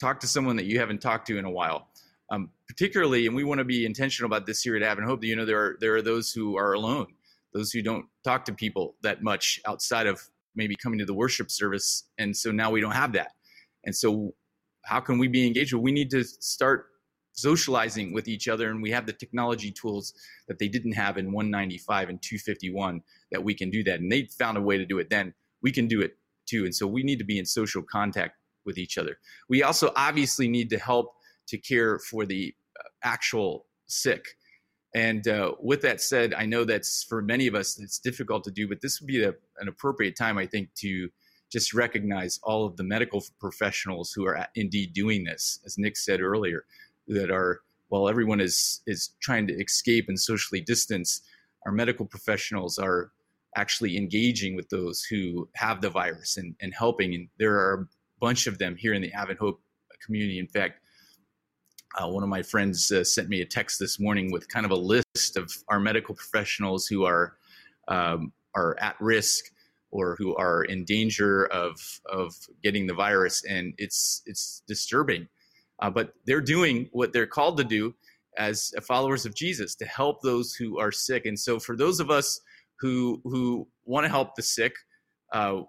talk 0.00 0.20
to 0.20 0.26
someone 0.26 0.56
that 0.56 0.66
you 0.66 0.78
haven't 0.78 1.00
talked 1.00 1.26
to 1.28 1.38
in 1.38 1.44
a 1.44 1.50
while. 1.50 1.88
Um, 2.30 2.50
particularly, 2.68 3.26
and 3.26 3.36
we 3.36 3.44
want 3.44 3.58
to 3.58 3.64
be 3.64 3.84
intentional 3.84 4.26
about 4.26 4.46
this 4.46 4.62
here 4.62 4.76
at 4.76 4.82
Advent 4.82 5.08
Hope. 5.08 5.22
You 5.24 5.36
know, 5.36 5.44
there 5.44 5.58
are 5.58 5.76
there 5.80 5.94
are 5.94 6.02
those 6.02 6.32
who 6.32 6.56
are 6.56 6.72
alone, 6.72 7.06
those 7.54 7.70
who 7.70 7.82
don't 7.82 8.06
talk 8.24 8.44
to 8.46 8.52
people 8.52 8.96
that 9.02 9.22
much 9.22 9.60
outside 9.66 10.06
of 10.06 10.20
maybe 10.56 10.76
coming 10.82 10.98
to 10.98 11.04
the 11.04 11.14
worship 11.14 11.50
service, 11.50 12.04
and 12.18 12.36
so 12.36 12.50
now 12.50 12.70
we 12.70 12.80
don't 12.80 12.92
have 12.92 13.12
that. 13.12 13.32
And 13.84 13.94
so, 13.94 14.34
how 14.84 15.00
can 15.00 15.18
we 15.18 15.28
be 15.28 15.46
engaged? 15.46 15.72
Well, 15.72 15.82
we 15.82 15.92
need 15.92 16.10
to 16.10 16.24
start 16.24 16.86
socializing 17.34 18.12
with 18.12 18.28
each 18.28 18.48
other. 18.48 18.70
And 18.70 18.80
we 18.80 18.90
have 18.90 19.06
the 19.06 19.12
technology 19.12 19.72
tools 19.72 20.14
that 20.48 20.58
they 20.58 20.68
didn't 20.68 20.92
have 20.92 21.18
in 21.18 21.32
195 21.32 22.08
and 22.08 22.22
251 22.22 23.02
that 23.32 23.42
we 23.42 23.54
can 23.54 23.70
do 23.70 23.82
that. 23.84 24.00
And 24.00 24.10
they 24.10 24.28
found 24.38 24.56
a 24.56 24.62
way 24.62 24.78
to 24.78 24.86
do 24.86 24.98
it 24.98 25.10
then. 25.10 25.34
We 25.62 25.72
can 25.72 25.86
do 25.86 26.00
it 26.00 26.12
too. 26.46 26.64
And 26.64 26.74
so 26.74 26.86
we 26.86 27.02
need 27.02 27.18
to 27.18 27.24
be 27.24 27.38
in 27.38 27.44
social 27.44 27.82
contact 27.82 28.34
with 28.64 28.78
each 28.78 28.96
other. 28.96 29.18
We 29.48 29.62
also 29.62 29.92
obviously 29.96 30.48
need 30.48 30.70
to 30.70 30.78
help 30.78 31.12
to 31.48 31.58
care 31.58 31.98
for 31.98 32.24
the 32.24 32.54
uh, 32.78 32.88
actual 33.02 33.66
sick 33.86 34.24
and 34.94 35.28
uh, 35.28 35.52
with 35.60 35.82
that 35.82 36.00
said 36.00 36.34
i 36.34 36.46
know 36.46 36.64
that's 36.64 37.04
for 37.04 37.22
many 37.22 37.46
of 37.46 37.54
us 37.54 37.78
it's 37.80 37.98
difficult 37.98 38.44
to 38.44 38.50
do 38.50 38.68
but 38.68 38.80
this 38.80 39.00
would 39.00 39.06
be 39.08 39.22
a, 39.22 39.32
an 39.58 39.68
appropriate 39.68 40.16
time 40.16 40.38
i 40.38 40.46
think 40.46 40.68
to 40.74 41.08
just 41.52 41.74
recognize 41.74 42.40
all 42.42 42.66
of 42.66 42.76
the 42.76 42.82
medical 42.82 43.22
professionals 43.38 44.12
who 44.12 44.26
are 44.26 44.46
indeed 44.54 44.92
doing 44.92 45.24
this 45.24 45.60
as 45.64 45.78
nick 45.78 45.96
said 45.96 46.20
earlier 46.20 46.64
that 47.06 47.30
are 47.30 47.60
while 47.94 48.08
everyone 48.08 48.40
is 48.40 48.82
is 48.86 49.10
trying 49.20 49.46
to 49.46 49.54
escape 49.54 50.06
and 50.08 50.18
socially 50.18 50.60
distance, 50.60 51.22
our 51.64 51.70
medical 51.70 52.04
professionals 52.04 52.76
are 52.76 53.12
actually 53.56 53.96
engaging 53.96 54.56
with 54.56 54.68
those 54.68 55.04
who 55.04 55.48
have 55.54 55.80
the 55.80 55.90
virus 55.90 56.36
and, 56.36 56.56
and 56.60 56.74
helping. 56.74 57.14
And 57.14 57.28
there 57.38 57.54
are 57.54 57.82
a 57.82 57.86
bunch 58.20 58.48
of 58.48 58.58
them 58.58 58.74
here 58.76 58.94
in 58.94 59.02
the 59.02 59.12
Advent 59.12 59.38
Hope 59.38 59.60
community. 60.04 60.40
In 60.40 60.48
fact, 60.48 60.80
uh, 61.96 62.08
one 62.08 62.22
of 62.22 62.28
my 62.28 62.42
friends 62.42 62.90
uh, 62.90 63.04
sent 63.04 63.28
me 63.28 63.40
a 63.40 63.46
text 63.46 63.78
this 63.78 64.00
morning 64.00 64.32
with 64.32 64.48
kind 64.48 64.66
of 64.66 64.72
a 64.72 64.76
list 64.76 65.36
of 65.36 65.52
our 65.68 65.78
medical 65.78 66.14
professionals 66.14 66.86
who 66.86 67.04
are 67.04 67.36
um, 67.88 68.32
are 68.54 68.76
at 68.80 68.96
risk 69.00 69.46
or 69.90 70.16
who 70.18 70.34
are 70.36 70.64
in 70.64 70.84
danger 70.84 71.46
of 71.46 72.00
of 72.10 72.34
getting 72.62 72.86
the 72.86 72.94
virus, 72.94 73.44
and 73.44 73.74
it's 73.78 74.22
it's 74.26 74.62
disturbing. 74.66 75.28
Uh, 75.80 75.90
but 75.90 76.14
they're 76.26 76.40
doing 76.40 76.88
what 76.92 77.12
they're 77.12 77.26
called 77.26 77.56
to 77.58 77.64
do 77.64 77.94
as 78.36 78.72
followers 78.82 79.24
of 79.26 79.34
Jesus 79.34 79.74
to 79.76 79.84
help 79.84 80.22
those 80.22 80.54
who 80.54 80.78
are 80.78 80.92
sick. 80.92 81.26
And 81.26 81.38
so, 81.38 81.58
for 81.58 81.76
those 81.76 82.00
of 82.00 82.10
us 82.10 82.40
who 82.80 83.20
who 83.24 83.68
want 83.84 84.04
to 84.04 84.10
help 84.10 84.34
the 84.34 84.42
sick, 84.42 84.74
uh, 85.32 85.62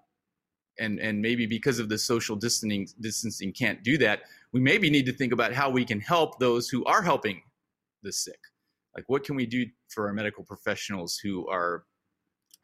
and 0.78 0.98
and 0.98 1.22
maybe 1.22 1.46
because 1.46 1.78
of 1.78 1.88
the 1.88 1.98
social 1.98 2.34
distancing 2.34 2.88
distancing 3.00 3.52
can't 3.52 3.82
do 3.84 3.96
that, 3.98 4.22
we 4.52 4.60
maybe 4.60 4.90
need 4.90 5.06
to 5.06 5.12
think 5.12 5.32
about 5.32 5.52
how 5.52 5.70
we 5.70 5.84
can 5.84 6.00
help 6.00 6.38
those 6.38 6.68
who 6.68 6.84
are 6.84 7.02
helping 7.02 7.42
the 8.02 8.12
sick. 8.12 8.38
Like, 8.94 9.04
what 9.08 9.24
can 9.24 9.36
we 9.36 9.46
do 9.46 9.66
for 9.88 10.06
our 10.06 10.12
medical 10.12 10.44
professionals 10.44 11.18
who 11.18 11.46
are 11.48 11.84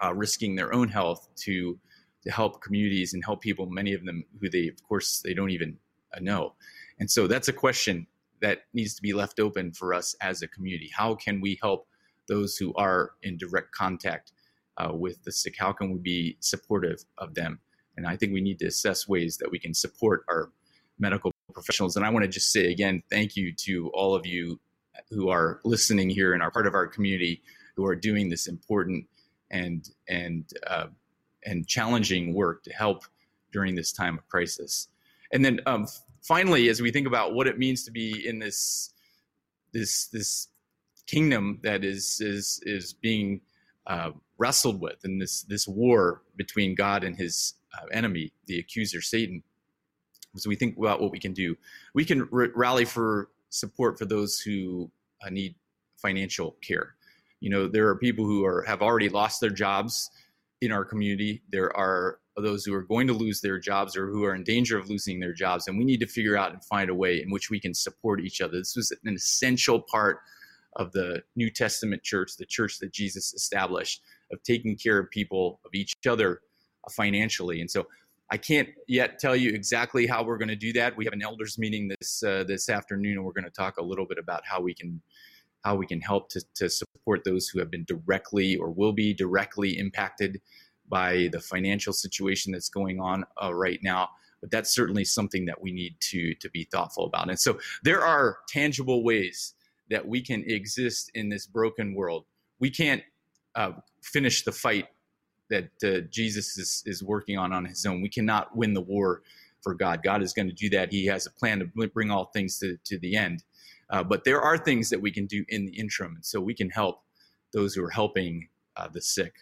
uh, 0.03 0.15
risking 0.15 0.57
their 0.57 0.73
own 0.73 0.89
health 0.89 1.29
to 1.45 1.79
to 2.23 2.31
help 2.31 2.63
communities 2.63 3.15
and 3.15 3.25
help 3.25 3.43
people? 3.43 3.67
Many 3.67 3.93
of 3.93 4.05
them 4.05 4.25
who 4.41 4.49
they, 4.49 4.69
of 4.69 4.83
course, 4.83 5.21
they 5.21 5.35
don't 5.35 5.51
even 5.51 5.77
uh, 6.17 6.21
know. 6.21 6.55
And 6.99 7.11
so 7.11 7.27
that's 7.27 7.49
a 7.49 7.53
question 7.53 8.07
that 8.41 8.63
needs 8.73 8.95
to 8.95 9.03
be 9.03 9.13
left 9.13 9.41
open 9.41 9.73
for 9.73 9.93
us 9.93 10.15
as 10.21 10.43
a 10.43 10.49
community. 10.49 10.91
How 10.95 11.15
can 11.15 11.41
we 11.41 11.59
help 11.61 11.87
those 12.29 12.57
who 12.57 12.73
are 12.75 13.13
in 13.23 13.37
direct 13.37 13.73
contact 13.73 14.33
uh, 14.77 14.93
with 14.93 15.23
the 15.25 15.33
sick? 15.33 15.55
How 15.59 15.73
can 15.73 15.93
we 15.93 15.99
be 15.99 16.37
supportive 16.41 17.05
of 17.19 17.35
them? 17.35 17.61
And 17.97 18.07
I 18.07 18.17
think 18.17 18.33
we 18.33 18.41
need 18.41 18.59
to 18.61 18.67
assess 18.67 19.09
ways 19.09 19.37
that 19.39 19.51
we 19.51 19.59
can 19.59 19.75
support 19.75 20.25
our 20.29 20.51
medical 20.99 21.32
professionals. 21.53 21.97
And 21.97 22.05
I 22.05 22.11
want 22.11 22.25
to 22.25 22.29
just 22.29 22.51
say 22.51 22.71
again, 22.71 23.03
thank 23.11 23.37
you 23.37 23.53
to 23.65 23.91
all 23.95 24.15
of 24.15 24.27
you 24.27 24.61
who 25.11 25.29
are 25.29 25.61
listening 25.65 26.11
here 26.11 26.33
and 26.33 26.43
are 26.43 26.51
part 26.51 26.67
of 26.67 26.75
our 26.75 26.87
community 26.87 27.43
who 27.77 27.85
are 27.87 27.97
doing 27.97 28.29
this 28.29 28.47
important 28.47 29.07
and 29.51 29.89
and 30.09 30.51
uh, 30.67 30.87
and 31.45 31.67
challenging 31.67 32.35
work 32.35 32.63
to 32.65 32.73
help 32.73 33.05
during 33.53 33.75
this 33.75 33.93
time 33.93 34.19
of 34.19 34.29
crisis. 34.29 34.89
And 35.33 35.45
then 35.45 35.61
um, 35.67 35.87
finally, 36.23 36.69
as 36.69 36.81
we 36.81 36.91
think 36.91 37.07
about 37.07 37.35
what 37.35 37.47
it 37.47 37.59
means 37.59 37.85
to 37.85 37.91
be 37.91 38.27
in 38.27 38.39
this 38.39 38.93
this 39.73 40.07
this 40.09 40.49
kingdom 41.07 41.61
that 41.63 41.85
is 41.85 42.21
is 42.21 42.61
is 42.65 42.93
being 42.93 43.41
uh, 43.87 44.11
wrestled 44.39 44.81
with 44.81 45.05
in 45.05 45.19
this 45.19 45.43
this 45.43 45.67
war 45.67 46.23
between 46.37 46.75
God 46.75 47.05
and 47.05 47.17
his 47.17 47.55
uh, 47.75 47.87
enemy, 47.93 48.33
the 48.47 48.59
accuser 48.59 49.01
Satan. 49.01 49.43
So 50.37 50.49
we 50.49 50.57
think 50.57 50.77
about 50.79 51.01
what 51.01 51.13
we 51.13 51.19
can 51.19 51.33
do. 51.33 51.57
We 51.95 52.05
can 52.05 52.29
r- 52.33 52.51
rally 52.55 52.85
for 52.85 53.29
support 53.51 53.99
for 53.99 54.05
those 54.07 54.39
who 54.39 54.91
uh, 55.25 55.31
need 55.31 55.55
financial 55.97 56.57
care. 56.67 56.95
You 57.41 57.51
know, 57.51 57.69
there 57.69 57.89
are 57.89 57.97
people 57.97 58.25
who 58.25 58.45
are 58.45 58.63
have 58.63 58.83
already 58.83 59.09
lost 59.09 59.41
their 59.41 59.51
jobs 59.51 60.11
in 60.61 60.73
our 60.73 60.85
community. 60.85 61.43
There 61.51 61.77
are 61.77 62.19
those 62.37 62.65
who 62.65 62.73
are 62.73 62.83
going 62.83 63.07
to 63.09 63.13
lose 63.13 63.41
their 63.41 63.59
jobs 63.59 63.97
or 63.97 64.07
who 64.09 64.25
are 64.25 64.35
in 64.35 64.43
danger 64.43 64.79
of 64.79 64.89
losing 64.89 65.21
their 65.21 65.35
jobs. 65.35 65.69
And 65.69 65.77
we 65.77 65.85
need 65.85 66.01
to 66.01 66.07
figure 66.07 66.37
out 66.37 66.53
and 66.53 66.65
find 66.65 66.89
a 66.89 66.95
way 66.95 67.21
in 67.23 67.31
which 67.31 67.51
we 67.51 67.61
can 67.61 67.75
support 67.75 68.21
each 68.21 68.41
other. 68.41 68.59
This 68.59 68.77
was 68.77 68.91
an 69.05 69.15
essential 69.15 69.81
part 69.81 70.21
of 70.77 70.93
the 70.93 71.23
New 71.37 71.51
Testament 71.51 72.03
church, 72.03 72.37
the 72.39 72.47
church 72.47 72.79
that 72.79 72.93
Jesus 72.93 73.35
established, 73.35 74.01
of 74.33 74.43
taking 74.43 74.77
care 74.77 74.99
of 74.99 75.11
people, 75.11 75.61
of 75.67 75.75
each 75.75 75.95
other 76.09 76.41
financially. 76.91 77.61
And 77.61 77.71
so 77.71 77.87
I 78.33 78.39
can't 78.39 78.71
yet 78.89 79.19
tell 79.19 79.37
you 79.37 79.51
exactly 79.51 80.07
how 80.07 80.25
we're 80.25 80.39
going 80.39 80.49
to 80.49 80.57
do 80.57 80.73
that. 80.73 80.97
We 80.97 81.05
have 81.05 81.13
an 81.13 81.21
elders 81.21 81.59
meeting 81.59 81.89
this 81.89 82.23
uh, 82.23 82.45
this 82.45 82.71
afternoon, 82.71 83.19
and 83.19 83.25
we're 83.25 83.33
going 83.33 83.45
to 83.45 83.51
talk 83.51 83.77
a 83.77 83.83
little 83.83 84.07
bit 84.07 84.17
about 84.17 84.41
how 84.47 84.63
we 84.63 84.73
can 84.73 85.03
how 85.63 85.77
we 85.77 85.87
can 85.87 86.01
help 86.01 86.31
to, 86.31 86.43
to 86.55 86.71
support 86.71 87.25
those 87.25 87.49
who 87.49 87.59
have 87.59 87.71
been 87.71 87.85
directly 87.85 88.57
or 88.57 88.71
will 88.71 88.95
be 88.95 89.13
directly 89.13 89.79
impacted 89.79 90.41
by 90.89 91.29
the 91.31 91.41
financial 91.41 91.93
situation 91.93 92.53
that's 92.53 92.71
going 92.71 93.01
on 93.01 93.25
uh, 93.43 93.55
right 93.55 93.81
now. 93.83 94.09
But 94.41 94.51
that's 94.51 94.75
certainly 94.75 95.05
something 95.05 95.45
that 95.45 95.61
we 95.61 95.71
need 95.71 95.97
to 96.01 96.35
to 96.37 96.49
be 96.49 96.65
thoughtful 96.73 97.05
about. 97.05 97.29
And 97.29 97.39
so 97.39 97.59
there 97.83 98.03
are 98.03 98.39
tangible 98.49 99.05
ways 99.05 99.53
that 99.91 100.09
we 100.09 100.23
can 100.23 100.43
exist 100.47 101.11
in 101.13 101.29
this 101.29 101.47
broken 101.47 101.95
world. 101.95 102.25
We 102.61 102.71
can't 102.71 103.03
uh, 103.55 103.73
finish 104.03 104.43
the 104.43 104.53
fight 104.53 104.87
that 105.53 105.71
uh, 105.85 106.01
Jesus 106.11 106.57
is, 106.57 106.83
is 106.87 107.03
working 107.03 107.37
on 107.39 107.53
on 107.53 107.65
his 107.65 107.85
own. 107.85 108.01
We 108.01 108.09
cannot 108.09 108.57
win 108.57 108.73
the 108.73 108.81
war 108.81 109.23
for 109.61 109.75
God. 109.75 110.03
God 110.03 110.23
is 110.23 110.33
going 110.33 110.49
to 110.49 110.55
do 110.55 110.71
that. 110.71 110.91
He 110.91 111.07
has 111.07 111.27
a 111.27 111.31
plan 111.31 111.61
to 111.61 111.89
bring 111.89 112.11
all 112.11 112.27
things 112.27 112.59
to, 112.59 112.79
to 112.85 112.99
the 112.99 113.17
end. 113.17 113.45
Uh, 113.91 114.03
but 114.03 114.25
there 114.25 114.41
are 114.41 114.57
things 114.57 114.89
that 114.89 115.01
we 115.01 115.11
can 115.11 115.27
do 115.27 115.45
in 115.51 115.67
the 115.67 115.73
interim. 115.73 116.15
And 116.17 116.25
so 116.25 116.41
we 116.41 116.55
can 116.55 116.71
help 116.71 117.03
those 117.53 117.75
who 117.75 117.85
are 117.85 117.91
helping 117.91 118.49
uh, 118.77 118.89
the 118.89 119.03
sick. 119.03 119.35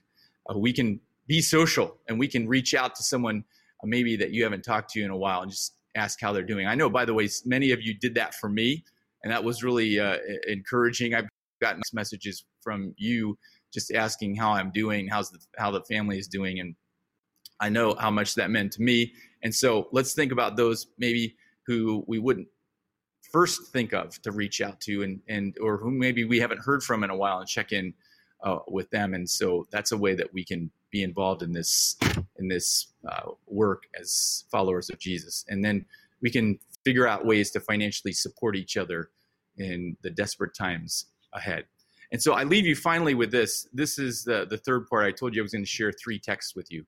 Uh, 0.49 0.59
we 0.59 0.73
can 0.73 1.01
be 1.29 1.41
social 1.41 1.97
and 2.09 2.19
we 2.19 2.27
can 2.27 2.49
reach 2.49 2.75
out 2.75 2.97
to 2.97 3.05
someone 3.05 3.45
uh, 3.83 3.87
maybe 3.87 4.17
that 4.17 4.33
you 4.33 4.43
haven't 4.43 4.63
talked 4.63 4.91
to 4.91 5.03
in 5.03 5.11
a 5.11 5.17
while 5.17 5.43
and 5.43 5.51
just 5.51 5.75
ask 5.95 6.21
how 6.21 6.33
they're 6.33 6.43
doing. 6.43 6.67
I 6.67 6.75
know, 6.75 6.91
by 6.91 7.05
the 7.05 7.15
way, 7.15 7.29
many 7.45 7.71
of 7.71 7.81
you 7.81 7.95
did 7.95 8.17
that 8.17 8.35
for 8.35 8.49
me, 8.49 8.85
and 9.23 9.33
that 9.33 9.45
was 9.45 9.63
really 9.63 10.01
uh, 10.01 10.17
encouraging. 10.49 11.15
I've 11.15 11.29
gotten 11.63 11.83
messages 11.93 12.45
from 12.63 12.95
you 12.97 13.39
just 13.73 13.93
asking 13.93 14.37
how 14.37 14.53
I'm 14.53 14.71
doing, 14.71 15.09
how's 15.09 15.31
the, 15.31 15.39
how 15.57 15.71
the 15.71 15.83
family 15.83 16.19
is 16.19 16.29
doing, 16.29 16.61
and 16.61 16.75
I 17.61 17.69
know 17.69 17.95
how 17.95 18.11
much 18.11 18.35
that 18.37 18.51
meant 18.51 18.73
to 18.73 18.83
me. 18.83 19.13
And 19.43 19.55
so 19.55 19.89
let's 19.93 20.15
think 20.15 20.33
about 20.33 20.57
those 20.57 20.87
maybe 20.99 21.37
who 21.67 22.05
we 22.07 22.19
wouldn't 22.19 22.49
first 23.33 23.69
think 23.69 23.93
of 23.93 24.21
to 24.23 24.33
reach 24.33 24.61
out 24.61 24.81
to, 24.83 25.03
and 25.03 25.21
and 25.29 25.57
or 25.61 25.77
who 25.77 25.91
maybe 25.91 26.25
we 26.25 26.41
haven't 26.41 26.61
heard 26.61 26.83
from 26.83 27.05
in 27.05 27.11
a 27.11 27.17
while, 27.17 27.39
and 27.39 27.49
check 27.49 27.73
in 27.73 27.95
uh, 28.43 28.59
with 28.69 28.91
them. 28.91 29.15
And 29.15 29.29
so 29.29 29.67
that's 29.71 29.93
a 29.93 29.99
way 29.99 30.15
that 30.15 30.33
we 30.33 30.45
can 30.45 30.71
be 30.91 31.03
involved 31.03 31.43
in 31.43 31.53
this 31.53 31.97
in 32.39 32.49
this 32.49 32.89
uh, 33.09 33.31
work 33.47 33.85
as 33.99 34.45
followers 34.51 34.91
of 34.91 34.99
Jesus, 34.99 35.45
and 35.49 35.65
then 35.65 35.87
we 36.23 36.31
can 36.31 36.59
figure 36.85 37.07
out 37.07 37.27
ways 37.27 37.51
to 37.51 37.61
financially 37.61 38.13
support 38.13 38.57
each 38.57 38.77
other 38.77 39.11
in 39.57 39.97
the 40.03 40.11
desperate 40.11 40.55
times 40.55 41.07
ahead. 41.33 41.65
And 42.13 42.23
so 42.23 42.33
I 42.33 42.45
leave 42.45 42.67
you 42.67 42.75
finally 42.75 43.15
with 43.15 43.31
this. 43.31 43.69
This 43.73 43.99
is 43.99 44.25
the, 44.25 44.47
the 44.49 44.59
third 44.59 44.87
part. 44.89 45.07
I 45.07 45.13
told 45.13 45.35
you 45.35 45.43
I 45.43 45.45
was 45.45 45.53
going 45.53 45.65
to 45.65 45.71
share 45.71 45.93
three 45.93 46.19
texts 46.19 46.57
with 46.57 46.71
you. 46.71 46.85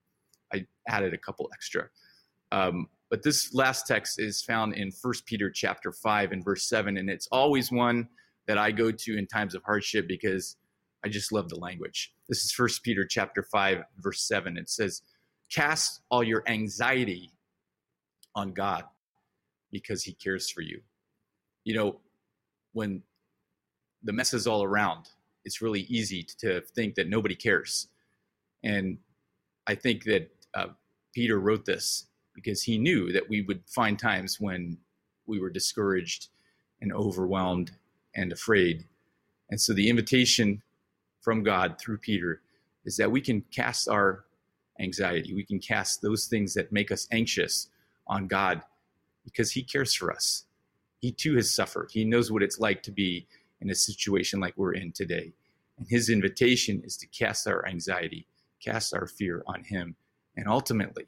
I 0.52 0.66
added 0.88 1.14
a 1.14 1.18
couple 1.18 1.48
extra. 1.52 1.88
Um, 2.50 2.88
but 3.08 3.22
this 3.22 3.54
last 3.54 3.86
text 3.86 4.18
is 4.18 4.42
found 4.42 4.74
in 4.74 4.90
1 5.00 5.14
Peter 5.26 5.50
chapter 5.50 5.92
5 5.92 6.32
and 6.32 6.44
verse 6.44 6.68
7. 6.68 6.96
And 6.96 7.08
it's 7.08 7.28
always 7.30 7.70
one 7.70 8.08
that 8.46 8.58
I 8.58 8.72
go 8.72 8.90
to 8.90 9.16
in 9.16 9.26
times 9.26 9.54
of 9.54 9.62
hardship 9.62 10.08
because 10.08 10.56
I 11.04 11.08
just 11.08 11.32
love 11.32 11.48
the 11.48 11.58
language. 11.58 12.14
This 12.28 12.42
is 12.42 12.58
1 12.58 12.68
Peter 12.82 13.04
chapter 13.04 13.42
5, 13.42 13.82
verse 13.98 14.26
7. 14.26 14.56
It 14.56 14.70
says, 14.70 15.02
Cast 15.52 16.00
all 16.10 16.24
your 16.24 16.42
anxiety 16.46 17.32
on 18.34 18.52
God 18.52 18.84
because 19.70 20.02
he 20.02 20.14
cares 20.14 20.50
for 20.50 20.62
you. 20.62 20.80
You 21.64 21.74
know, 21.74 22.00
when 22.72 23.02
the 24.04 24.12
mess 24.12 24.34
is 24.34 24.46
all 24.46 24.62
around. 24.62 25.08
It's 25.44 25.62
really 25.62 25.82
easy 25.82 26.26
to 26.38 26.60
think 26.74 26.94
that 26.94 27.08
nobody 27.08 27.34
cares. 27.34 27.88
And 28.62 28.98
I 29.66 29.74
think 29.74 30.04
that 30.04 30.30
uh, 30.54 30.68
Peter 31.14 31.38
wrote 31.38 31.64
this 31.64 32.06
because 32.34 32.62
he 32.62 32.78
knew 32.78 33.12
that 33.12 33.28
we 33.28 33.42
would 33.42 33.62
find 33.66 33.98
times 33.98 34.40
when 34.40 34.78
we 35.26 35.40
were 35.40 35.50
discouraged 35.50 36.28
and 36.80 36.92
overwhelmed 36.92 37.72
and 38.14 38.32
afraid. 38.32 38.84
And 39.50 39.60
so 39.60 39.72
the 39.72 39.88
invitation 39.88 40.62
from 41.20 41.42
God 41.42 41.76
through 41.78 41.98
Peter 41.98 42.40
is 42.84 42.96
that 42.96 43.10
we 43.10 43.20
can 43.20 43.42
cast 43.52 43.88
our 43.88 44.24
anxiety, 44.80 45.34
we 45.34 45.44
can 45.44 45.60
cast 45.60 46.02
those 46.02 46.26
things 46.26 46.54
that 46.54 46.72
make 46.72 46.90
us 46.90 47.06
anxious 47.12 47.68
on 48.06 48.26
God 48.26 48.62
because 49.24 49.52
he 49.52 49.62
cares 49.62 49.94
for 49.94 50.12
us. 50.12 50.44
He 50.98 51.12
too 51.12 51.36
has 51.36 51.54
suffered. 51.54 51.90
He 51.92 52.04
knows 52.04 52.32
what 52.32 52.42
it's 52.42 52.58
like 52.58 52.82
to 52.84 52.90
be 52.90 53.26
in 53.62 53.70
a 53.70 53.74
situation 53.74 54.40
like 54.40 54.54
we're 54.56 54.74
in 54.74 54.92
today. 54.92 55.32
And 55.78 55.86
his 55.88 56.10
invitation 56.10 56.82
is 56.84 56.96
to 56.98 57.06
cast 57.06 57.46
our 57.46 57.66
anxiety, 57.66 58.26
cast 58.62 58.94
our 58.94 59.06
fear 59.06 59.42
on 59.46 59.64
him. 59.64 59.96
And 60.36 60.48
ultimately, 60.48 61.06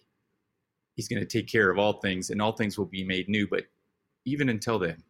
he's 0.95 1.09
going 1.09 1.21
to 1.21 1.27
take 1.27 1.49
care 1.49 1.71
of 1.71 1.79
all 1.79 1.95
things 2.01 2.31
and 2.31 2.41
all 2.41 2.53
things 2.53 2.79
will 2.79 2.87
be 2.87 3.05
made 3.05 3.29
new. 3.29 3.47
But 3.47 3.65
even 4.25 4.49
until 4.49 4.79
then, 4.79 5.03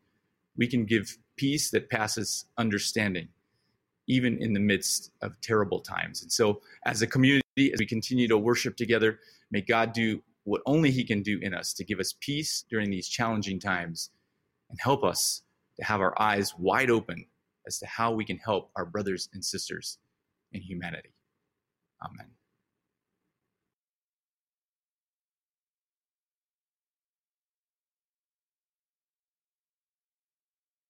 we 0.56 0.66
can 0.66 0.84
give 0.84 1.18
peace 1.36 1.70
that 1.70 1.90
passes 1.90 2.46
understanding, 2.58 3.28
even 4.06 4.38
in 4.38 4.52
the 4.52 4.60
midst 4.60 5.10
of 5.20 5.40
terrible 5.40 5.80
times. 5.80 6.22
And 6.22 6.30
so, 6.30 6.60
as 6.84 7.02
a 7.02 7.06
community, 7.06 7.72
as 7.72 7.78
we 7.78 7.86
continue 7.86 8.28
to 8.28 8.38
worship 8.38 8.76
together, 8.76 9.18
may 9.50 9.60
God 9.60 9.92
do 9.92 10.22
what 10.44 10.62
only 10.66 10.90
He 10.90 11.04
can 11.04 11.22
do 11.22 11.38
in 11.42 11.54
us 11.54 11.72
to 11.74 11.84
give 11.84 12.00
us 12.00 12.14
peace 12.20 12.64
during 12.70 12.90
these 12.90 13.08
challenging 13.08 13.58
times 13.58 14.10
and 14.70 14.78
help 14.80 15.04
us 15.04 15.42
to 15.76 15.84
have 15.84 16.00
our 16.00 16.20
eyes 16.20 16.54
wide 16.56 16.90
open 16.90 17.26
as 17.66 17.78
to 17.78 17.86
how 17.86 18.12
we 18.12 18.24
can 18.24 18.38
help 18.38 18.70
our 18.76 18.84
brothers 18.84 19.28
and 19.32 19.44
sisters 19.44 19.98
in 20.52 20.60
humanity. 20.60 21.14
Amen. 22.02 22.30